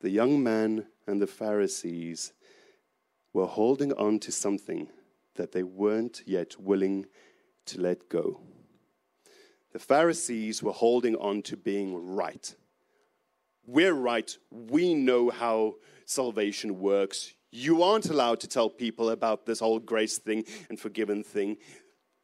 The 0.00 0.08
young 0.08 0.42
man 0.42 0.86
and 1.06 1.20
the 1.20 1.26
Pharisees 1.26 2.32
were 3.34 3.44
holding 3.44 3.92
on 3.92 4.18
to 4.20 4.32
something 4.32 4.88
that 5.34 5.52
they 5.52 5.62
weren't 5.62 6.22
yet 6.24 6.58
willing 6.58 7.04
to 7.66 7.82
let 7.82 8.08
go. 8.08 8.40
The 9.74 9.78
Pharisees 9.78 10.62
were 10.62 10.72
holding 10.72 11.16
on 11.16 11.42
to 11.42 11.56
being 11.58 11.94
right. 12.16 12.54
We're 13.66 13.92
right. 13.92 14.34
We 14.50 14.94
know 14.94 15.28
how 15.28 15.74
salvation 16.06 16.80
works. 16.80 17.34
You 17.50 17.82
aren't 17.82 18.10
allowed 18.10 18.40
to 18.40 18.48
tell 18.48 18.68
people 18.68 19.10
about 19.10 19.46
this 19.46 19.60
whole 19.60 19.78
grace 19.78 20.18
thing 20.18 20.44
and 20.68 20.78
forgiven 20.78 21.22
thing. 21.22 21.56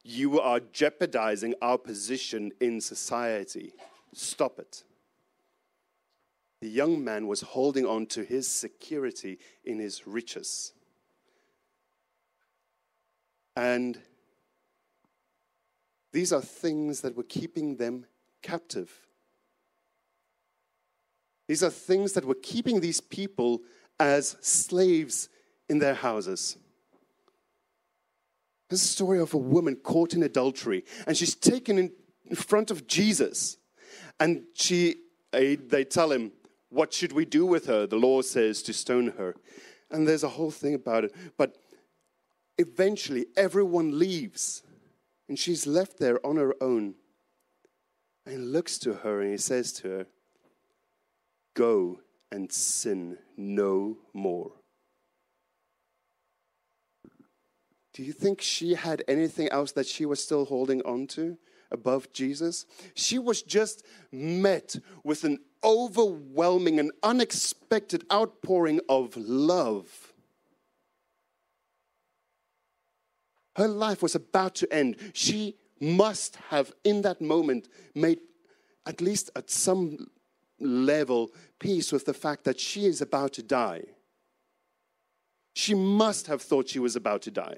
You 0.03 0.39
are 0.39 0.59
jeopardizing 0.59 1.55
our 1.61 1.77
position 1.77 2.51
in 2.59 2.81
society. 2.81 3.73
Stop 4.13 4.59
it. 4.59 4.83
The 6.61 6.69
young 6.69 7.03
man 7.03 7.27
was 7.27 7.41
holding 7.41 7.85
on 7.85 8.05
to 8.07 8.23
his 8.23 8.47
security 8.47 9.39
in 9.63 9.79
his 9.79 10.07
riches. 10.07 10.73
And 13.55 13.99
these 16.11 16.31
are 16.31 16.41
things 16.41 17.01
that 17.01 17.15
were 17.15 17.23
keeping 17.23 17.77
them 17.77 18.05
captive. 18.41 18.91
These 21.47 21.63
are 21.63 21.69
things 21.69 22.13
that 22.13 22.25
were 22.25 22.35
keeping 22.35 22.79
these 22.79 23.01
people 23.01 23.61
as 23.99 24.35
slaves 24.41 25.29
in 25.69 25.79
their 25.79 25.93
houses. 25.93 26.57
There's 28.69 28.83
a 28.83 28.87
story 28.87 29.19
of 29.19 29.33
a 29.33 29.37
woman 29.37 29.75
caught 29.75 30.13
in 30.13 30.23
adultery, 30.23 30.83
and 31.05 31.15
she's 31.15 31.35
taken 31.35 31.77
in 31.77 31.91
front 32.35 32.71
of 32.71 32.87
Jesus. 32.87 33.57
And 34.19 34.43
she, 34.53 34.95
they 35.31 35.85
tell 35.87 36.11
him, 36.11 36.31
What 36.69 36.93
should 36.93 37.11
we 37.11 37.25
do 37.25 37.45
with 37.45 37.67
her? 37.67 37.85
The 37.85 37.97
law 37.97 38.21
says 38.21 38.61
to 38.63 38.73
stone 38.73 39.13
her. 39.17 39.35
And 39.91 40.07
there's 40.07 40.23
a 40.23 40.29
whole 40.29 40.51
thing 40.51 40.73
about 40.73 41.03
it. 41.03 41.13
But 41.37 41.57
eventually, 42.57 43.27
everyone 43.37 43.99
leaves. 43.99 44.63
And 45.29 45.37
she's 45.37 45.67
left 45.67 45.99
there 45.99 46.25
on 46.25 46.37
her 46.37 46.55
own. 46.61 46.95
And 48.25 48.35
he 48.35 48.41
looks 48.41 48.77
to 48.79 48.93
her 48.93 49.21
and 49.21 49.31
he 49.31 49.37
says 49.37 49.71
to 49.73 49.89
her, 49.89 50.07
Go 51.53 51.99
and 52.33 52.51
sin 52.51 53.15
no 53.37 53.95
more. 54.11 54.51
Do 57.93 58.01
you 58.01 58.11
think 58.11 58.41
she 58.41 58.73
had 58.73 59.03
anything 59.07 59.49
else 59.49 59.71
that 59.73 59.85
she 59.85 60.07
was 60.07 60.21
still 60.21 60.45
holding 60.45 60.81
on 60.81 61.05
to 61.09 61.37
above 61.71 62.11
Jesus? 62.11 62.65
She 62.95 63.19
was 63.19 63.43
just 63.43 63.85
met 64.11 64.75
with 65.03 65.23
an 65.23 65.37
overwhelming 65.63 66.79
and 66.79 66.91
unexpected 67.03 68.03
outpouring 68.11 68.81
of 68.89 69.15
love. 69.15 70.11
Her 73.55 73.67
life 73.67 74.01
was 74.01 74.15
about 74.15 74.55
to 74.55 74.73
end. 74.73 74.95
She 75.13 75.55
must 75.79 76.37
have, 76.49 76.73
in 76.83 77.03
that 77.03 77.21
moment, 77.21 77.69
made 77.93 78.21
at 78.87 79.01
least 79.01 79.29
at 79.35 79.51
some 79.51 80.07
level 80.63 81.31
peace 81.59 81.91
with 81.91 82.05
the 82.05 82.13
fact 82.13 82.43
that 82.43 82.59
she 82.59 82.85
is 82.85 83.01
about 83.01 83.33
to 83.33 83.43
die. 83.43 83.83
She 85.53 85.73
must 85.73 86.27
have 86.27 86.41
thought 86.41 86.69
she 86.69 86.79
was 86.79 86.95
about 86.95 87.21
to 87.23 87.31
die. 87.31 87.57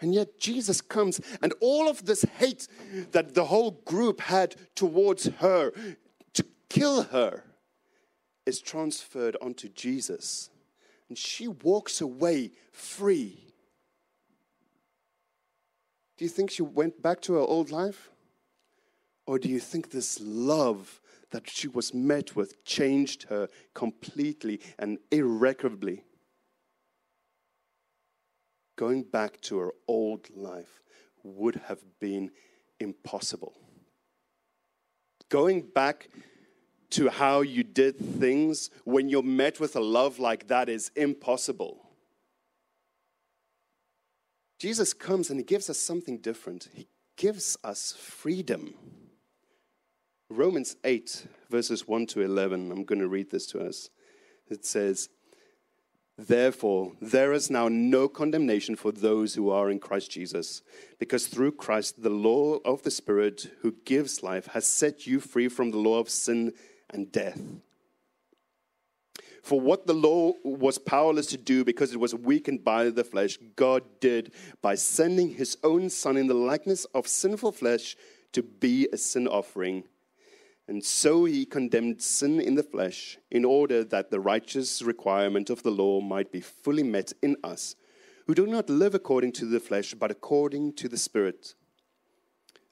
And 0.00 0.14
yet 0.14 0.38
Jesus 0.38 0.80
comes, 0.80 1.20
and 1.42 1.54
all 1.60 1.88
of 1.88 2.04
this 2.04 2.22
hate 2.38 2.68
that 3.12 3.34
the 3.34 3.46
whole 3.46 3.82
group 3.84 4.20
had 4.20 4.56
towards 4.74 5.26
her 5.38 5.72
to 6.34 6.44
kill 6.68 7.04
her 7.04 7.44
is 8.44 8.60
transferred 8.60 9.36
onto 9.40 9.68
Jesus. 9.68 10.50
And 11.08 11.16
she 11.16 11.48
walks 11.48 12.00
away 12.00 12.52
free. 12.72 13.54
Do 16.16 16.24
you 16.24 16.30
think 16.30 16.50
she 16.50 16.62
went 16.62 17.02
back 17.02 17.20
to 17.22 17.34
her 17.34 17.40
old 17.40 17.70
life? 17.70 18.10
Or 19.26 19.38
do 19.38 19.48
you 19.48 19.60
think 19.60 19.90
this 19.90 20.20
love 20.20 21.00
that 21.36 21.48
she 21.50 21.68
was 21.68 21.94
met 21.94 22.34
with 22.34 22.64
changed 22.64 23.24
her 23.24 23.48
completely 23.74 24.60
and 24.78 24.98
irreparably? 25.10 26.02
going 28.76 29.02
back 29.02 29.40
to 29.40 29.58
her 29.58 29.72
old 29.88 30.28
life 30.36 30.82
would 31.24 31.56
have 31.66 31.80
been 31.98 32.30
impossible. 32.78 33.54
Going 35.28 35.62
back 35.62 36.08
to 36.90 37.08
how 37.08 37.40
you 37.40 37.64
did 37.64 37.98
things 37.98 38.70
when 38.84 39.08
you're 39.08 39.22
met 39.22 39.58
with 39.58 39.74
a 39.74 39.80
love 39.80 40.18
like 40.20 40.46
that 40.48 40.68
is 40.68 40.92
impossible. 40.94 41.82
Jesus 44.60 44.94
comes 44.94 45.30
and 45.30 45.40
he 45.40 45.44
gives 45.44 45.68
us 45.68 45.78
something 45.78 46.18
different. 46.18 46.68
He 46.72 46.86
gives 47.16 47.56
us 47.64 47.92
freedom. 47.98 48.74
Romans 50.28 50.76
8, 50.82 51.26
verses 51.50 51.86
1 51.86 52.06
to 52.06 52.20
11, 52.20 52.72
I'm 52.72 52.84
going 52.84 52.98
to 52.98 53.06
read 53.06 53.30
this 53.30 53.46
to 53.48 53.60
us. 53.60 53.90
It 54.48 54.64
says, 54.64 55.08
Therefore, 56.18 56.92
there 57.00 57.32
is 57.32 57.50
now 57.50 57.68
no 57.68 58.08
condemnation 58.08 58.74
for 58.74 58.90
those 58.90 59.34
who 59.34 59.50
are 59.50 59.70
in 59.70 59.78
Christ 59.78 60.10
Jesus, 60.10 60.62
because 60.98 61.26
through 61.26 61.52
Christ, 61.52 62.02
the 62.02 62.10
law 62.10 62.56
of 62.64 62.82
the 62.82 62.90
Spirit 62.90 63.52
who 63.60 63.76
gives 63.84 64.22
life 64.22 64.46
has 64.46 64.66
set 64.66 65.06
you 65.06 65.20
free 65.20 65.48
from 65.48 65.70
the 65.70 65.78
law 65.78 66.00
of 66.00 66.08
sin 66.08 66.52
and 66.90 67.12
death. 67.12 67.40
For 69.42 69.60
what 69.60 69.86
the 69.86 69.94
law 69.94 70.32
was 70.42 70.78
powerless 70.78 71.26
to 71.26 71.36
do 71.36 71.64
because 71.64 71.92
it 71.92 72.00
was 72.00 72.14
weakened 72.14 72.64
by 72.64 72.90
the 72.90 73.04
flesh, 73.04 73.38
God 73.54 73.84
did 74.00 74.32
by 74.60 74.74
sending 74.74 75.34
his 75.34 75.56
own 75.62 75.88
Son 75.88 76.16
in 76.16 76.26
the 76.26 76.34
likeness 76.34 76.84
of 76.86 77.06
sinful 77.06 77.52
flesh 77.52 77.94
to 78.32 78.42
be 78.42 78.88
a 78.92 78.96
sin 78.96 79.28
offering 79.28 79.84
and 80.68 80.84
so 80.84 81.24
he 81.24 81.46
condemned 81.46 82.02
sin 82.02 82.40
in 82.40 82.56
the 82.56 82.62
flesh, 82.62 83.18
in 83.30 83.44
order 83.44 83.84
that 83.84 84.10
the 84.10 84.20
righteous 84.20 84.82
requirement 84.82 85.48
of 85.48 85.62
the 85.62 85.70
law 85.70 86.00
might 86.00 86.32
be 86.32 86.40
fully 86.40 86.82
met 86.82 87.12
in 87.22 87.36
us, 87.44 87.76
who 88.26 88.34
do 88.34 88.46
not 88.46 88.68
live 88.68 88.94
according 88.94 89.32
to 89.32 89.46
the 89.46 89.60
flesh, 89.60 89.94
but 89.94 90.10
according 90.10 90.72
to 90.74 90.88
the 90.88 90.98
Spirit. 90.98 91.54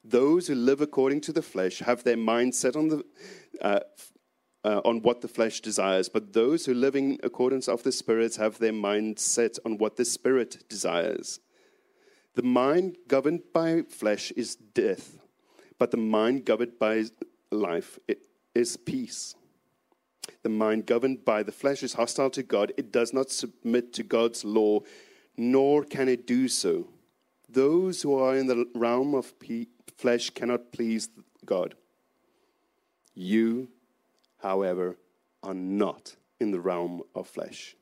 Those 0.02 0.48
who 0.48 0.56
live 0.56 0.80
according 0.80 1.20
to 1.22 1.32
the 1.32 1.42
flesh 1.42 1.78
have 1.78 2.02
their 2.02 2.16
mind 2.16 2.54
set 2.54 2.74
on, 2.74 2.88
the, 2.88 3.04
uh, 3.62 3.80
uh, 4.64 4.80
on 4.84 5.00
what 5.02 5.20
the 5.20 5.28
flesh 5.28 5.60
desires, 5.60 6.08
but 6.08 6.32
those 6.32 6.66
who 6.66 6.74
live 6.74 6.96
in 6.96 7.18
accordance 7.22 7.68
of 7.68 7.84
the 7.84 7.92
Spirit 7.92 8.34
have 8.36 8.58
their 8.58 8.72
mind 8.72 9.20
set 9.20 9.56
on 9.64 9.78
what 9.78 9.96
the 9.96 10.04
Spirit 10.04 10.68
desires. 10.68 11.38
The 12.34 12.42
mind 12.42 12.98
governed 13.06 13.42
by 13.52 13.82
flesh 13.82 14.32
is 14.32 14.56
death, 14.56 15.18
but 15.78 15.92
the 15.92 15.96
mind 15.96 16.44
governed 16.44 16.78
by 16.80 17.04
life 17.50 17.98
is 18.54 18.76
peace. 18.76 19.34
The 20.42 20.48
mind 20.48 20.86
governed 20.86 21.24
by 21.24 21.42
the 21.42 21.52
flesh 21.52 21.82
is 21.82 21.94
hostile 21.94 22.30
to 22.30 22.42
God. 22.42 22.72
It 22.76 22.92
does 22.92 23.12
not 23.12 23.30
submit 23.30 23.92
to 23.94 24.02
God's 24.02 24.44
law, 24.44 24.80
nor 25.36 25.84
can 25.84 26.08
it 26.08 26.26
do 26.26 26.48
so. 26.48 26.88
Those 27.48 28.02
who 28.02 28.14
are 28.18 28.36
in 28.36 28.46
the 28.46 28.66
realm 28.74 29.14
of 29.14 29.32
flesh 29.96 30.30
cannot 30.30 30.72
please 30.72 31.08
God. 31.44 31.74
You, 33.14 33.68
however, 34.42 34.98
are 35.42 35.54
not 35.54 36.16
in 36.40 36.50
the 36.50 36.60
realm 36.60 37.02
of 37.14 37.28
flesh, 37.28 37.76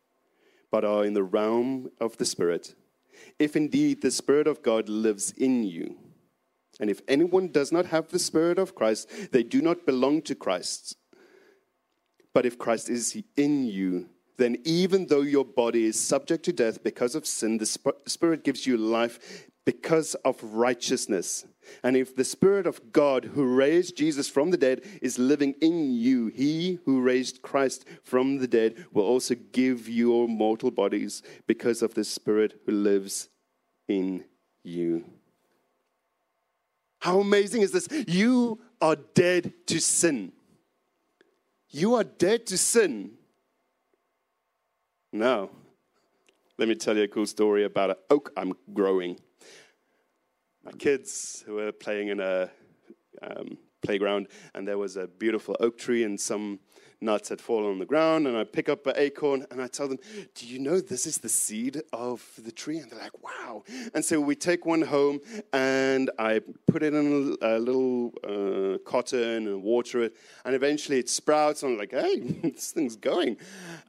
but 0.71 0.85
are 0.85 1.05
in 1.05 1.15
the 1.15 1.23
realm 1.23 1.91
of 2.01 2.17
the 2.17 2.25
Spirit. 2.25 2.75
If 3.39 3.57
indeed 3.57 4.03
the 4.03 4.11
Spirit 4.11 4.47
of 4.47 4.63
God 4.63 4.89
lives 4.89 5.33
in 5.33 5.65
you, 5.65 5.97
and 6.83 6.91
if 6.91 7.01
anyone 7.07 7.47
does 7.47 7.71
not 7.71 7.87
have 7.87 8.09
the 8.09 8.19
Spirit 8.19 8.59
of 8.59 8.75
Christ, 8.75 9.09
they 9.31 9.45
do 9.45 9.63
not 9.63 9.87
belong 9.87 10.21
to 10.23 10.35
Christ. 10.35 10.97
But 12.35 12.45
if 12.45 12.59
Christ 12.59 12.91
is 12.91 13.23
in 13.37 13.67
you, 13.67 14.09
then 14.37 14.57
even 14.65 15.07
though 15.07 15.21
your 15.21 15.45
body 15.45 15.85
is 15.85 16.01
subject 16.01 16.45
to 16.47 16.53
death 16.53 16.83
because 16.83 17.15
of 17.15 17.25
sin, 17.25 17.59
the 17.59 17.93
Spirit 18.07 18.43
gives 18.43 18.67
you 18.67 18.77
life 18.77 19.47
because 19.65 20.17
of 20.25 20.43
righteousness. 20.43 21.47
And 21.85 21.97
if 21.97 22.17
the 22.17 22.25
Spirit 22.25 22.67
of 22.67 22.91
God 22.91 23.27
who 23.27 23.45
raised 23.45 23.97
Jesus 23.97 24.29
from 24.29 24.51
the 24.51 24.57
dead 24.57 24.83
is 25.01 25.21
living 25.21 25.55
in 25.61 25.95
you, 25.95 26.33
he 26.35 26.81
who 26.85 27.01
raised 27.01 27.43
Christ 27.43 27.85
from 28.03 28.39
the 28.39 28.49
dead 28.49 28.87
will 28.93 29.05
also 29.05 29.37
give 29.53 29.89
your 29.89 30.27
mortal 30.27 30.73
bodies 30.73 31.23
because 31.47 31.81
of 31.81 31.95
the 31.95 32.03
Spirit 32.03 32.61
who 32.67 32.73
lives 32.73 33.29
in 33.87 34.25
you. 34.65 35.05
How 37.03 37.19
amazing 37.19 37.63
is 37.63 37.73
this? 37.73 37.89
You 38.07 38.61
are 38.81 38.95
dead 38.95 39.53
to 39.67 39.81
sin. 39.81 40.31
You 41.69 41.97
are 41.97 42.05
dead 42.05 42.47
to 42.47 42.57
sin. 42.57 43.15
Now, 45.13 45.51
let 46.59 46.69
me 46.69 46.77
tell 46.77 46.97
you 46.97 47.03
a 47.03 47.09
cool 47.09 47.27
story 47.27 47.65
about 47.65 47.91
an 47.91 47.97
oak 48.09 48.31
I'm 48.37 48.53
growing. 48.73 49.19
My 50.65 50.71
kids 50.71 51.43
who 51.45 51.55
were 51.55 51.73
playing 51.73 52.07
in 52.07 52.21
a 52.21 52.49
um, 53.21 53.59
playground, 53.83 54.29
and 54.55 54.69
there 54.69 54.79
was 54.79 54.97
a 54.97 55.09
beautiful 55.09 55.57
oak 55.59 55.77
tree, 55.79 56.05
and 56.05 56.21
some 56.21 56.61
nuts 57.03 57.29
had 57.29 57.41
fallen 57.41 57.73
on 57.73 57.79
the 57.79 57.87
ground, 57.87 58.27
and 58.27 58.37
I 58.37 58.45
pick 58.45 58.69
up 58.69 58.87
an 58.87 58.95
acorn 58.97 59.47
and 59.51 59.61
I 59.61 59.67
tell 59.67 59.89
them, 59.89 59.99
Do 60.35 60.47
you 60.47 60.59
know 60.59 60.81
this 60.81 61.07
is 61.07 61.19
the 61.19 61.29
seed 61.29 61.83
of 61.93 62.25
the 62.39 62.53
tree? 62.53 62.79
And 62.79 62.91
they're 62.91 62.99
like, 62.99 63.23
Wow. 63.23 63.65
And 63.95 64.05
so 64.05 64.21
we 64.21 64.35
take 64.35 64.65
one 64.65 64.83
home 64.83 65.21
and 65.53 66.11
I 66.19 66.41
put 66.67 66.83
it 66.83 66.95
in 66.95 67.37
a, 67.43 67.59
little 67.59 68.13
uh, 68.25 68.79
cotton 68.89 69.47
and 69.47 69.63
water 69.63 70.03
it, 70.03 70.17
and 70.45 70.55
eventually 70.55 70.99
it 70.99 71.09
sprouts. 71.09 71.63
And 71.63 71.73
I'm 71.73 71.79
like, 71.79 71.93
Hey, 71.93 72.19
this 72.51 72.73
thing's 72.73 72.97
going. 72.97 73.37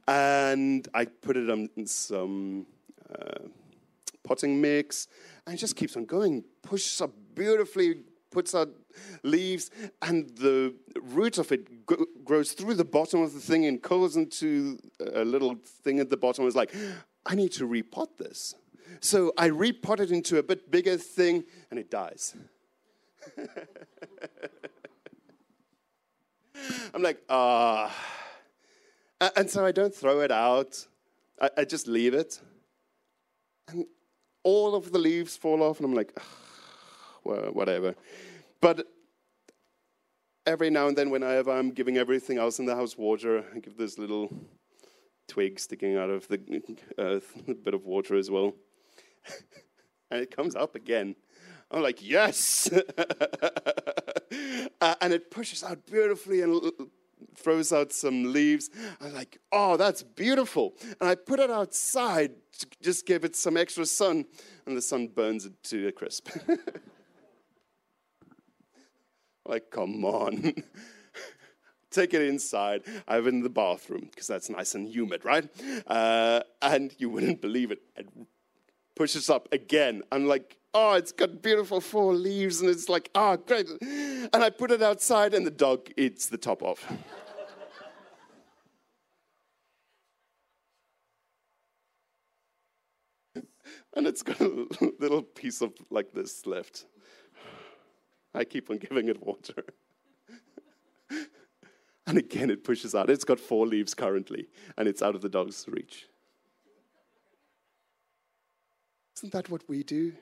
And 0.08 0.86
I 0.92 1.06
put 1.06 1.36
it 1.36 1.48
on 1.50 1.68
some 1.86 2.66
uh, 3.10 3.48
potting 4.24 4.60
mix, 4.60 5.08
and 5.46 5.54
it 5.54 5.58
just 5.58 5.76
keeps 5.76 5.96
on 5.96 6.04
going, 6.04 6.44
pushes 6.62 7.00
up 7.00 7.12
beautifully 7.34 8.02
puts 8.34 8.54
out 8.54 8.68
leaves, 9.22 9.70
and 10.02 10.28
the 10.36 10.74
root 11.00 11.38
of 11.38 11.50
it 11.52 11.86
grows 12.24 12.52
through 12.52 12.74
the 12.74 12.84
bottom 12.84 13.22
of 13.22 13.32
the 13.32 13.40
thing 13.40 13.64
and 13.66 13.82
curls 13.82 14.16
into 14.16 14.78
a 15.14 15.24
little 15.24 15.56
thing 15.84 16.00
at 16.00 16.10
the 16.10 16.16
bottom. 16.16 16.42
I 16.42 16.46
was 16.46 16.56
like, 16.56 16.74
I 17.24 17.34
need 17.34 17.52
to 17.52 17.66
repot 17.66 18.18
this. 18.18 18.54
So 19.00 19.32
I 19.38 19.48
repot 19.48 20.00
it 20.00 20.10
into 20.10 20.38
a 20.38 20.42
bit 20.42 20.70
bigger 20.70 20.96
thing, 20.98 21.44
and 21.70 21.78
it 21.78 21.90
dies. 21.90 22.34
I'm 26.94 27.02
like, 27.02 27.22
ah. 27.28 27.94
Uh, 29.20 29.30
and 29.36 29.50
so 29.50 29.64
I 29.64 29.72
don't 29.72 29.94
throw 29.94 30.20
it 30.20 30.30
out, 30.30 30.86
I, 31.40 31.50
I, 31.58 31.64
just 31.64 31.86
leave 31.86 32.14
it. 32.14 32.40
And 33.68 33.86
all 34.42 34.74
of 34.74 34.92
the 34.92 34.98
leaves 34.98 35.36
fall 35.36 35.62
off, 35.62 35.78
and 35.78 35.86
I'm 35.86 35.94
like, 35.94 36.12
well, 36.16 36.26
whatever. 37.24 37.94
But 38.60 38.86
every 40.46 40.70
now 40.70 40.88
and 40.88 40.96
then, 40.96 41.10
whenever 41.10 41.50
I'm 41.50 41.70
giving 41.70 41.96
everything 41.96 42.38
else 42.38 42.58
in 42.58 42.66
the 42.66 42.74
house 42.74 42.96
water, 42.96 43.44
I 43.54 43.58
give 43.58 43.76
this 43.76 43.98
little 43.98 44.32
twig 45.28 45.58
sticking 45.58 45.96
out 45.96 46.10
of 46.10 46.28
the 46.28 46.40
earth, 46.98 47.32
a 47.48 47.54
bit 47.54 47.74
of 47.74 47.84
water 47.84 48.16
as 48.16 48.30
well. 48.30 48.54
and 50.10 50.20
it 50.20 50.34
comes 50.34 50.54
up 50.54 50.74
again. 50.74 51.16
I'm 51.70 51.82
like, 51.82 52.06
yes! 52.06 52.70
uh, 54.80 54.94
and 55.00 55.12
it 55.12 55.30
pushes 55.30 55.64
out 55.64 55.86
beautifully 55.86 56.42
and 56.42 56.70
throws 57.34 57.72
out 57.72 57.92
some 57.92 58.32
leaves. 58.32 58.70
I'm 59.00 59.14
like, 59.14 59.38
oh, 59.50 59.76
that's 59.76 60.02
beautiful. 60.02 60.74
And 61.00 61.08
I 61.08 61.14
put 61.14 61.40
it 61.40 61.50
outside 61.50 62.32
to 62.58 62.66
just 62.82 63.06
give 63.06 63.24
it 63.24 63.34
some 63.34 63.56
extra 63.56 63.86
sun, 63.86 64.26
and 64.66 64.76
the 64.76 64.82
sun 64.82 65.08
burns 65.08 65.46
it 65.46 65.54
to 65.64 65.88
a 65.88 65.92
crisp. 65.92 66.28
Like, 69.46 69.70
come 69.70 70.04
on. 70.04 70.54
Take 71.90 72.12
it 72.14 72.22
inside. 72.22 72.82
I 73.06 73.14
have 73.14 73.26
it 73.26 73.34
in 73.34 73.42
the 73.42 73.48
bathroom 73.48 74.08
because 74.10 74.26
that's 74.26 74.50
nice 74.50 74.74
and 74.74 74.88
humid, 74.88 75.24
right? 75.24 75.48
Uh, 75.86 76.40
and 76.60 76.92
you 76.98 77.08
wouldn't 77.08 77.40
believe 77.40 77.70
it. 77.70 77.82
It 77.96 78.08
pushes 78.96 79.30
up 79.30 79.48
again. 79.52 80.02
I'm 80.10 80.26
like, 80.26 80.56
oh, 80.72 80.94
it's 80.94 81.12
got 81.12 81.40
beautiful 81.40 81.80
four 81.80 82.14
leaves, 82.14 82.60
and 82.60 82.68
it's 82.68 82.88
like, 82.88 83.10
oh, 83.14 83.36
great. 83.36 83.68
And 83.80 84.34
I 84.34 84.50
put 84.50 84.72
it 84.72 84.82
outside, 84.82 85.34
and 85.34 85.46
the 85.46 85.52
dog 85.52 85.88
eats 85.96 86.26
the 86.26 86.36
top 86.36 86.62
off. 86.62 86.84
and 93.94 94.06
it's 94.06 94.22
got 94.22 94.40
a 94.40 94.66
little 94.98 95.22
piece 95.22 95.60
of 95.62 95.72
like 95.90 96.12
this 96.12 96.44
left. 96.46 96.86
I 98.34 98.44
keep 98.44 98.70
on 98.70 98.78
giving 98.78 99.08
it 99.08 99.22
water. 99.22 99.64
and 102.06 102.18
again, 102.18 102.50
it 102.50 102.64
pushes 102.64 102.94
out. 102.94 103.10
It's 103.10 103.24
got 103.24 103.38
four 103.38 103.66
leaves 103.66 103.94
currently, 103.94 104.48
and 104.76 104.88
it's 104.88 105.02
out 105.02 105.14
of 105.14 105.20
the 105.20 105.28
dog's 105.28 105.64
reach. 105.68 106.08
Isn't 109.16 109.32
that 109.32 109.48
what 109.48 109.62
we 109.68 109.82
do? 109.82 110.12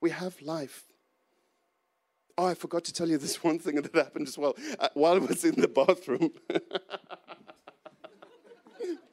We 0.00 0.10
have 0.10 0.40
life. 0.42 0.84
Oh, 2.36 2.46
I 2.46 2.54
forgot 2.54 2.84
to 2.84 2.92
tell 2.92 3.08
you 3.08 3.18
this 3.18 3.44
one 3.44 3.58
thing 3.58 3.76
that 3.76 3.94
happened 3.94 4.28
as 4.28 4.36
well. 4.36 4.56
Uh, 4.78 4.88
while 4.94 5.14
I 5.14 5.18
was 5.18 5.44
in 5.44 5.60
the 5.60 5.68
bathroom, 5.68 6.30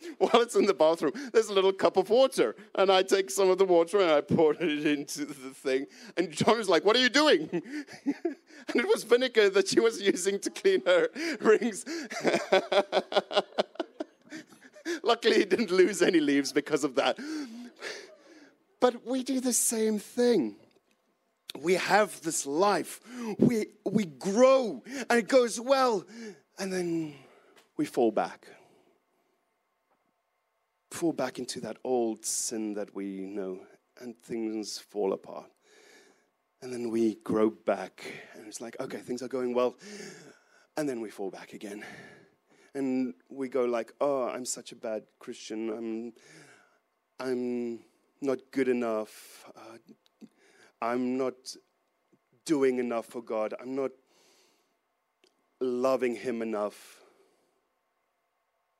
while 0.17 0.41
it's 0.41 0.55
in 0.55 0.65
the 0.65 0.73
bathroom, 0.73 1.13
there's 1.33 1.49
a 1.49 1.53
little 1.53 1.73
cup 1.73 1.97
of 1.97 2.09
water. 2.09 2.55
And 2.75 2.91
I 2.91 3.03
take 3.03 3.29
some 3.29 3.49
of 3.49 3.57
the 3.57 3.65
water 3.65 3.99
and 3.99 4.11
I 4.11 4.21
pour 4.21 4.53
it 4.53 4.85
into 4.85 5.25
the 5.25 5.33
thing. 5.53 5.87
And 6.17 6.31
John 6.31 6.57
was 6.57 6.69
like, 6.69 6.85
What 6.85 6.95
are 6.95 6.99
you 6.99 7.09
doing? 7.09 7.49
and 8.05 8.75
it 8.75 8.87
was 8.87 9.03
vinegar 9.03 9.49
that 9.49 9.67
she 9.67 9.79
was 9.79 10.01
using 10.01 10.39
to 10.39 10.49
clean 10.49 10.81
her 10.85 11.09
rings. 11.41 11.85
Luckily, 15.03 15.37
he 15.37 15.45
didn't 15.45 15.71
lose 15.71 16.01
any 16.01 16.19
leaves 16.19 16.51
because 16.51 16.83
of 16.83 16.95
that. 16.95 17.17
But 18.81 19.05
we 19.05 19.23
do 19.23 19.41
the 19.41 19.51
same 19.51 19.99
thing. 19.99 20.55
We 21.59 21.73
have 21.73 22.21
this 22.21 22.45
life, 22.45 23.01
we, 23.37 23.65
we 23.83 24.05
grow, 24.05 24.81
and 25.09 25.19
it 25.19 25.27
goes 25.27 25.59
well, 25.59 26.05
and 26.57 26.71
then 26.71 27.13
we 27.75 27.83
fall 27.83 28.13
back 28.13 28.47
fall 30.91 31.13
back 31.13 31.39
into 31.39 31.59
that 31.61 31.77
old 31.83 32.25
sin 32.25 32.73
that 32.73 32.93
we 32.95 33.25
know, 33.25 33.59
and 33.99 34.17
things 34.17 34.77
fall 34.77 35.13
apart. 35.13 35.51
And 36.61 36.73
then 36.73 36.89
we 36.89 37.15
grow 37.23 37.49
back, 37.49 38.03
and 38.33 38.47
it's 38.47 38.59
like, 38.59 38.79
okay, 38.79 38.97
things 38.97 39.21
are 39.21 39.27
going 39.27 39.53
well. 39.53 39.75
And 40.75 40.87
then 40.87 40.99
we 41.01 41.09
fall 41.09 41.29
back 41.29 41.53
again. 41.53 41.83
And 42.73 43.13
we 43.29 43.49
go 43.49 43.65
like, 43.65 43.93
oh, 43.99 44.23
I'm 44.29 44.45
such 44.45 44.71
a 44.71 44.75
bad 44.75 45.03
Christian. 45.19 45.69
I'm, 45.69 46.13
I'm 47.19 47.79
not 48.21 48.39
good 48.51 48.67
enough. 48.67 49.49
Uh, 49.55 50.27
I'm 50.81 51.17
not 51.17 51.55
doing 52.45 52.79
enough 52.79 53.05
for 53.05 53.21
God. 53.21 53.53
I'm 53.59 53.75
not 53.75 53.91
loving 55.59 56.15
Him 56.15 56.41
enough. 56.41 56.98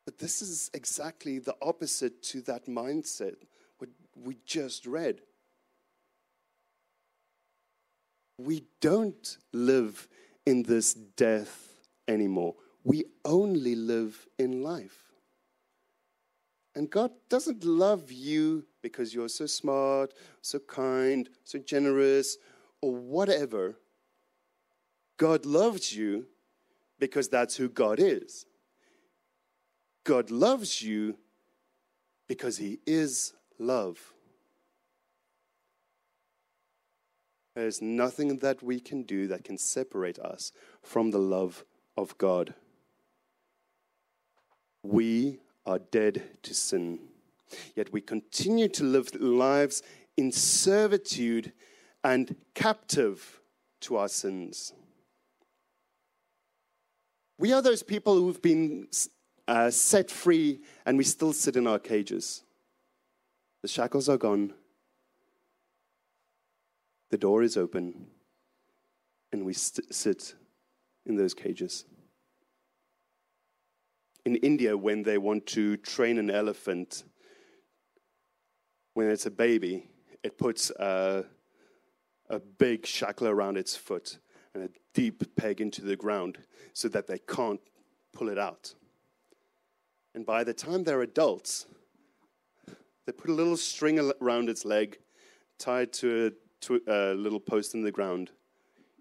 But 0.10 0.18
this 0.18 0.42
is 0.42 0.72
exactly 0.74 1.38
the 1.38 1.56
opposite 1.62 2.24
to 2.24 2.42
that 2.42 2.66
mindset, 2.66 3.36
what 3.78 3.92
we 4.16 4.38
just 4.44 4.88
read. 4.88 5.22
We 8.40 8.64
don't 8.82 9.38
live 9.54 10.08
in 10.48 10.64
this 10.64 10.96
death 10.96 11.74
anymore. 12.08 12.56
We 12.84 13.06
only 13.24 13.76
live 13.76 14.26
in 14.40 14.64
life. 14.64 15.14
And 16.74 16.90
God 16.90 17.12
doesn't 17.30 17.64
love 17.64 18.12
you 18.12 18.66
because 18.82 19.14
you're 19.14 19.30
so 19.30 19.46
smart, 19.46 20.16
so 20.42 20.58
kind, 20.58 21.30
so 21.44 21.60
generous, 21.60 22.40
or 22.82 22.96
whatever. 22.96 23.76
God 25.18 25.46
loves 25.46 25.96
you 25.96 26.26
because 26.98 27.30
that's 27.30 27.56
who 27.56 27.70
God 27.70 28.00
is. 28.00 28.48
God 30.04 30.32
loves 30.32 30.82
you 30.82 31.18
because 32.28 32.58
He 32.58 32.80
is 32.86 33.34
love. 33.58 34.14
There's 37.56 37.82
nothing 37.82 38.38
that 38.40 38.64
we 38.64 38.80
can 38.80 39.04
do 39.04 39.28
that 39.28 39.44
can 39.44 39.58
separate 39.58 40.18
us 40.20 40.52
from 40.82 41.12
the 41.12 41.18
love 41.18 41.66
of 41.98 42.18
God. 42.18 42.54
We 44.84 45.40
are 45.66 45.80
dead 45.80 46.24
to 46.44 46.54
sin, 46.54 47.00
yet 47.76 47.92
we 47.92 48.00
continue 48.00 48.70
to 48.70 48.84
live 48.84 49.14
lives 49.16 49.84
in 50.16 50.32
servitude 50.32 51.52
and 52.04 52.36
captive 52.54 53.42
to 53.82 53.98
our 53.98 54.08
sins. 54.08 54.74
We 57.38 57.54
are 57.54 57.62
those 57.62 57.84
people 57.84 58.16
who've 58.16 58.42
been 58.42 58.88
uh, 59.50 59.72
set 59.72 60.12
free, 60.12 60.62
and 60.86 60.96
we 60.96 61.04
still 61.04 61.34
sit 61.34 61.56
in 61.56 61.66
our 61.66 61.80
cages. 61.80 62.44
The 63.64 63.68
shackles 63.68 64.08
are 64.08 64.18
gone, 64.18 64.54
the 67.10 67.18
door 67.18 67.42
is 67.42 67.58
open, 67.58 68.06
and 69.32 69.44
we 69.44 69.54
st- 69.54 69.92
sit 69.92 70.36
in 71.08 71.16
those 71.16 71.34
cages. 71.34 71.86
In 74.24 74.36
India, 74.36 74.78
when 74.78 75.02
they 75.02 75.18
want 75.18 75.48
to 75.48 75.78
train 75.78 76.20
an 76.20 76.30
elephant, 76.30 77.04
when 78.94 79.10
it's 79.10 79.26
a 79.26 79.32
baby, 79.32 79.90
it 80.22 80.38
puts 80.38 80.70
a, 80.70 81.26
a 82.30 82.40
big 82.40 82.86
shackle 82.86 83.28
around 83.28 83.58
its 83.58 83.76
foot 83.76 84.20
and 84.54 84.64
a 84.64 84.70
deep 84.94 85.36
peg 85.36 85.60
into 85.60 85.82
the 85.82 85.96
ground 85.96 86.38
so 86.74 86.88
that 86.90 87.08
they 87.08 87.18
can't 87.18 87.62
pull 88.14 88.30
it 88.30 88.38
out. 88.38 88.76
And 90.14 90.26
by 90.26 90.44
the 90.44 90.54
time 90.54 90.84
they're 90.84 91.02
adults, 91.02 91.66
they 93.06 93.12
put 93.12 93.30
a 93.30 93.34
little 93.34 93.58
string 93.58 94.00
around 94.22 94.50
its 94.50 94.66
leg, 94.66 95.00
tied 95.58 95.94
to 95.94 96.28
a, 96.28 96.66
to 96.66 96.82
a 96.88 97.14
little 97.14 97.40
post 97.40 97.74
in 97.74 97.84
the 97.84 97.92
ground. 97.92 98.32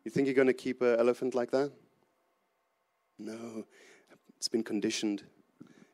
You 0.05 0.11
think 0.11 0.27
you're 0.27 0.35
going 0.35 0.47
to 0.47 0.55
keep 0.55 0.81
an 0.83 0.99
elephant 0.99 1.35
like 1.35 1.51
that? 1.51 1.73
No. 3.19 3.65
It's 4.37 4.49
been 4.49 4.63
conditioned. 4.63 5.25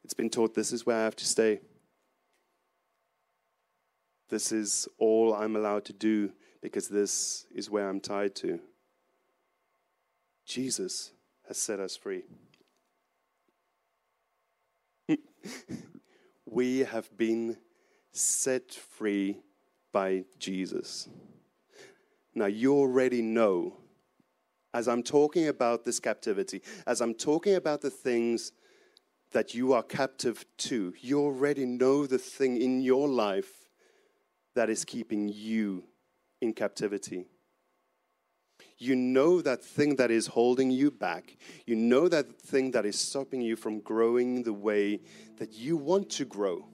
It's 0.04 0.14
been 0.14 0.30
taught 0.30 0.54
this 0.54 0.72
is 0.72 0.84
where 0.84 0.98
I 1.00 1.04
have 1.04 1.16
to 1.16 1.24
stay. 1.24 1.60
This 4.28 4.52
is 4.52 4.86
all 4.98 5.34
I'm 5.34 5.56
allowed 5.56 5.84
to 5.86 5.92
do 5.92 6.32
because 6.60 6.88
this 6.88 7.46
is 7.54 7.70
where 7.70 7.88
I'm 7.88 8.00
tied 8.00 8.34
to. 8.36 8.60
Jesus 10.46 11.12
has 11.48 11.56
set 11.56 11.80
us 11.80 11.96
free. 11.96 12.24
we 16.46 16.80
have 16.80 17.16
been 17.16 17.56
set 18.12 18.72
free 18.72 19.38
by 19.92 20.24
Jesus. 20.38 21.08
Now, 22.34 22.46
you 22.46 22.74
already 22.74 23.22
know, 23.22 23.76
as 24.72 24.88
I'm 24.88 25.02
talking 25.02 25.48
about 25.48 25.84
this 25.84 26.00
captivity, 26.00 26.62
as 26.86 27.00
I'm 27.00 27.14
talking 27.14 27.54
about 27.54 27.80
the 27.80 27.90
things 27.90 28.52
that 29.32 29.54
you 29.54 29.72
are 29.72 29.82
captive 29.82 30.44
to, 30.56 30.94
you 31.00 31.20
already 31.20 31.64
know 31.64 32.06
the 32.06 32.18
thing 32.18 32.60
in 32.60 32.80
your 32.80 33.08
life 33.08 33.68
that 34.54 34.70
is 34.70 34.84
keeping 34.84 35.28
you 35.28 35.84
in 36.40 36.52
captivity. 36.52 37.26
You 38.76 38.96
know 38.96 39.40
that 39.40 39.62
thing 39.62 39.96
that 39.96 40.10
is 40.10 40.26
holding 40.26 40.70
you 40.70 40.90
back. 40.90 41.36
You 41.66 41.76
know 41.76 42.08
that 42.08 42.40
thing 42.40 42.72
that 42.72 42.84
is 42.84 42.98
stopping 42.98 43.40
you 43.40 43.56
from 43.56 43.80
growing 43.80 44.42
the 44.42 44.52
way 44.52 45.00
that 45.38 45.52
you 45.52 45.76
want 45.76 46.10
to 46.10 46.24
grow. 46.24 46.66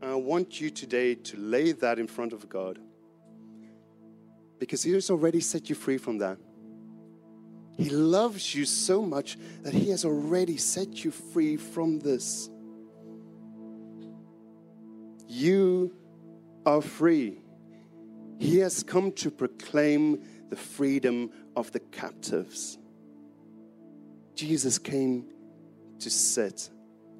I 0.00 0.14
want 0.14 0.60
you 0.60 0.70
today 0.70 1.14
to 1.14 1.36
lay 1.36 1.72
that 1.72 1.98
in 1.98 2.06
front 2.06 2.32
of 2.32 2.48
God 2.48 2.78
because 4.58 4.82
He 4.82 4.92
has 4.92 5.10
already 5.10 5.40
set 5.40 5.68
you 5.68 5.74
free 5.74 5.98
from 5.98 6.18
that. 6.18 6.38
He 7.76 7.90
loves 7.90 8.54
you 8.54 8.64
so 8.64 9.02
much 9.02 9.38
that 9.62 9.72
He 9.72 9.90
has 9.90 10.04
already 10.04 10.56
set 10.56 11.04
you 11.04 11.10
free 11.10 11.56
from 11.56 12.00
this. 12.00 12.50
You 15.26 15.94
are 16.64 16.82
free. 16.82 17.40
He 18.38 18.58
has 18.58 18.82
come 18.82 19.12
to 19.12 19.30
proclaim 19.30 20.22
the 20.48 20.56
freedom 20.56 21.30
of 21.56 21.72
the 21.72 21.80
captives. 21.80 22.78
Jesus 24.34 24.78
came 24.78 25.26
to 25.98 26.08
set 26.08 26.70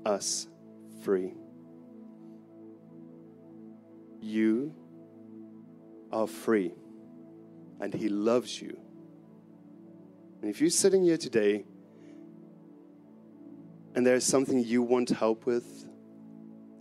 us 0.07 0.47
free. 1.03 1.35
You 4.21 4.75
are 6.13 6.29
free, 6.29 6.73
and 7.81 7.93
He 7.93 8.09
loves 8.09 8.63
you. 8.63 8.79
And 10.41 10.49
if 10.49 10.61
you're 10.61 10.71
sitting 10.71 11.03
here 11.03 11.17
today 11.17 11.65
and 13.95 14.07
there's 14.07 14.25
something 14.25 14.63
you 14.63 14.83
want 14.83 15.09
help 15.11 15.47
with, 15.47 15.89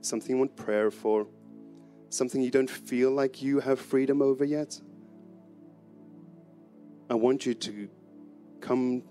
something 0.01 0.35
you 0.35 0.37
want 0.37 0.55
prayer 0.55 0.91
for, 0.91 1.27
something 2.09 2.41
you 2.41 2.51
don't 2.51 2.69
feel 2.69 3.11
like 3.11 3.41
you 3.41 3.59
have 3.59 3.79
freedom 3.79 4.21
over 4.21 4.45
yet, 4.45 4.79
I 7.09 7.15
want 7.15 7.45
you 7.45 7.53
to 7.53 7.89
come 8.59 9.03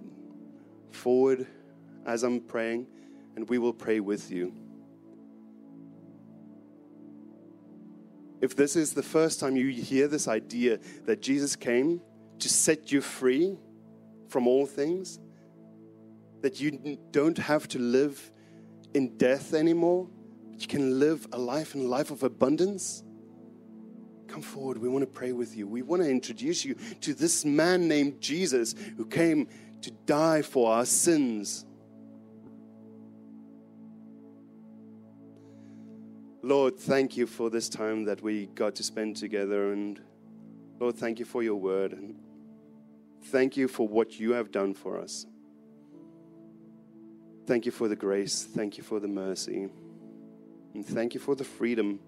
forward 0.91 1.47
as 2.05 2.23
I'm 2.23 2.41
praying, 2.41 2.87
and 3.35 3.49
we 3.49 3.59
will 3.59 3.73
pray 3.73 4.01
with 4.01 4.31
you. 4.31 4.53
If 8.41 8.55
this 8.55 8.77
is 8.77 8.93
the 8.93 9.03
first 9.03 9.41
time 9.41 9.57
you 9.57 9.69
hear 9.71 10.09
this 10.09 10.29
idea 10.29 10.79
that 11.07 11.23
Jesus 11.23 11.57
came 11.57 12.03
to 12.39 12.49
set 12.49 12.93
you 12.93 13.01
free 13.01 13.57
from 14.29 14.47
all 14.47 14.67
things, 14.67 15.19
that 16.43 16.61
you 16.61 16.99
don't 17.13 17.39
have 17.39 17.67
to 17.69 17.79
live 17.79 18.31
in 18.93 19.17
death 19.17 19.55
anymore, 19.55 20.09
you 20.59 20.67
can 20.67 20.99
live 20.99 21.27
a 21.33 21.39
life 21.39 21.75
and 21.75 21.85
a 21.85 21.89
life 21.89 22.11
of 22.11 22.23
abundance. 22.23 23.03
Come 24.29 24.43
forward. 24.43 24.79
We 24.79 24.89
want 24.89 25.03
to 25.03 25.11
pray 25.11 25.33
with 25.33 25.57
you. 25.57 25.67
We 25.67 25.83
want 25.83 26.03
to 26.03 26.11
introduce 26.11 26.65
you 26.65 26.75
to 27.03 27.15
this 27.15 27.45
man 27.45 27.89
named 27.89 28.21
Jesus 28.21 28.75
who 28.97 29.07
came 29.07 29.49
to 29.83 29.91
die 29.91 30.43
for 30.43 30.73
our 30.73 30.85
sins. 30.85 31.65
Lord, 36.43 36.79
thank 36.79 37.17
you 37.17 37.27
for 37.27 37.51
this 37.51 37.69
time 37.69 38.05
that 38.05 38.23
we 38.23 38.47
got 38.47 38.77
to 38.77 38.83
spend 38.83 39.17
together. 39.17 39.73
And 39.73 40.01
Lord, 40.79 40.97
thank 40.97 41.19
you 41.19 41.25
for 41.25 41.43
your 41.43 41.57
word. 41.57 41.93
And 41.93 42.17
thank 43.25 43.57
you 43.57 43.69
for 43.69 43.89
what 43.89 44.21
you 44.21 44.33
have 44.33 44.53
done 44.53 44.75
for 44.75 45.01
us. 45.01 45.27
Thank 47.47 47.67
you 47.67 47.73
for 47.73 47.89
the 47.89 47.97
grace. 47.97 48.45
Thank 48.45 48.79
you 48.79 48.85
for 48.85 49.01
the 49.01 49.09
mercy. 49.09 49.69
And 50.77 50.85
thank 50.85 51.15
you 51.15 51.21
for 51.21 51.35
the 51.35 51.43
freedom. 51.43 51.99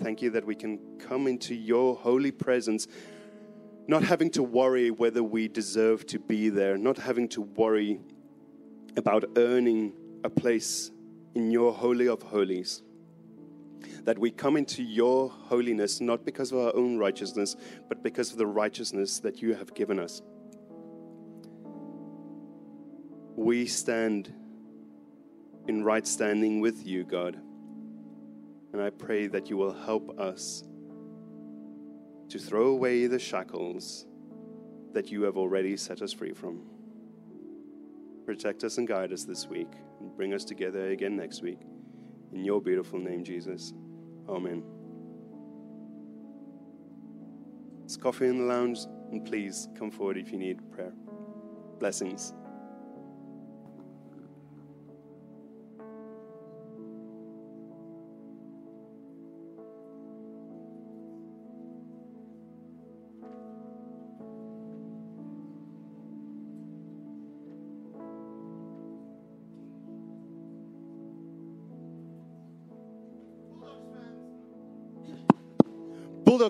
Thank 0.00 0.22
you 0.22 0.30
that 0.30 0.46
we 0.46 0.54
can 0.54 0.78
come 1.00 1.26
into 1.26 1.52
your 1.52 1.96
holy 1.96 2.30
presence, 2.30 2.86
not 3.88 4.04
having 4.04 4.30
to 4.30 4.42
worry 4.44 4.92
whether 4.92 5.20
we 5.20 5.48
deserve 5.48 6.06
to 6.06 6.20
be 6.20 6.48
there, 6.48 6.78
not 6.78 6.96
having 6.96 7.28
to 7.30 7.42
worry 7.42 7.98
about 8.96 9.24
earning 9.36 9.94
a 10.22 10.30
place 10.30 10.92
in 11.34 11.50
your 11.50 11.72
holy 11.72 12.06
of 12.06 12.22
holies. 12.22 12.84
That 14.04 14.16
we 14.16 14.30
come 14.30 14.56
into 14.56 14.84
your 14.84 15.28
holiness 15.28 16.00
not 16.00 16.24
because 16.24 16.52
of 16.52 16.58
our 16.58 16.76
own 16.76 16.98
righteousness, 16.98 17.56
but 17.88 18.00
because 18.00 18.30
of 18.30 18.38
the 18.38 18.46
righteousness 18.46 19.18
that 19.18 19.42
you 19.42 19.56
have 19.56 19.74
given 19.74 19.98
us. 19.98 20.22
We 23.34 23.66
stand 23.66 24.32
in 25.66 25.82
right 25.82 26.06
standing 26.06 26.60
with 26.60 26.86
you, 26.86 27.02
God. 27.02 27.40
And 28.72 28.80
I 28.80 28.90
pray 28.90 29.26
that 29.26 29.50
you 29.50 29.56
will 29.56 29.72
help 29.72 30.18
us 30.18 30.64
to 32.28 32.38
throw 32.38 32.68
away 32.68 33.06
the 33.06 33.18
shackles 33.18 34.06
that 34.94 35.10
you 35.10 35.22
have 35.22 35.36
already 35.36 35.76
set 35.76 36.00
us 36.02 36.12
free 36.12 36.32
from. 36.32 36.62
Protect 38.24 38.64
us 38.64 38.78
and 38.78 38.86
guide 38.86 39.12
us 39.12 39.24
this 39.24 39.46
week 39.46 39.72
and 40.00 40.16
bring 40.16 40.32
us 40.32 40.44
together 40.44 40.90
again 40.90 41.16
next 41.16 41.42
week. 41.42 41.60
In 42.32 42.44
your 42.44 42.60
beautiful 42.60 42.98
name, 42.98 43.24
Jesus. 43.24 43.74
Amen. 44.28 44.62
There's 47.80 47.96
coffee 47.96 48.28
in 48.28 48.38
the 48.38 48.44
lounge, 48.44 48.78
and 49.10 49.24
please 49.24 49.68
come 49.78 49.90
forward 49.90 50.16
if 50.16 50.32
you 50.32 50.38
need 50.38 50.58
prayer. 50.72 50.92
Blessings. 51.78 52.32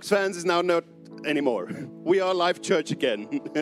Fans 0.05 0.37
is 0.37 0.45
now 0.45 0.63
not 0.63 0.85
anymore. 1.25 1.69
We 2.03 2.21
are 2.21 2.35
live 2.35 2.61
church 2.61 2.91
again. 2.91 3.29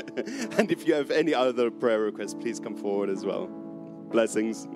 and 0.56 0.72
if 0.72 0.86
you 0.86 0.94
have 0.94 1.10
any 1.10 1.34
other 1.34 1.70
prayer 1.70 2.00
requests, 2.00 2.32
please 2.32 2.58
come 2.58 2.74
forward 2.74 3.10
as 3.10 3.24
well. 3.24 3.48
Blessings. 4.10 4.66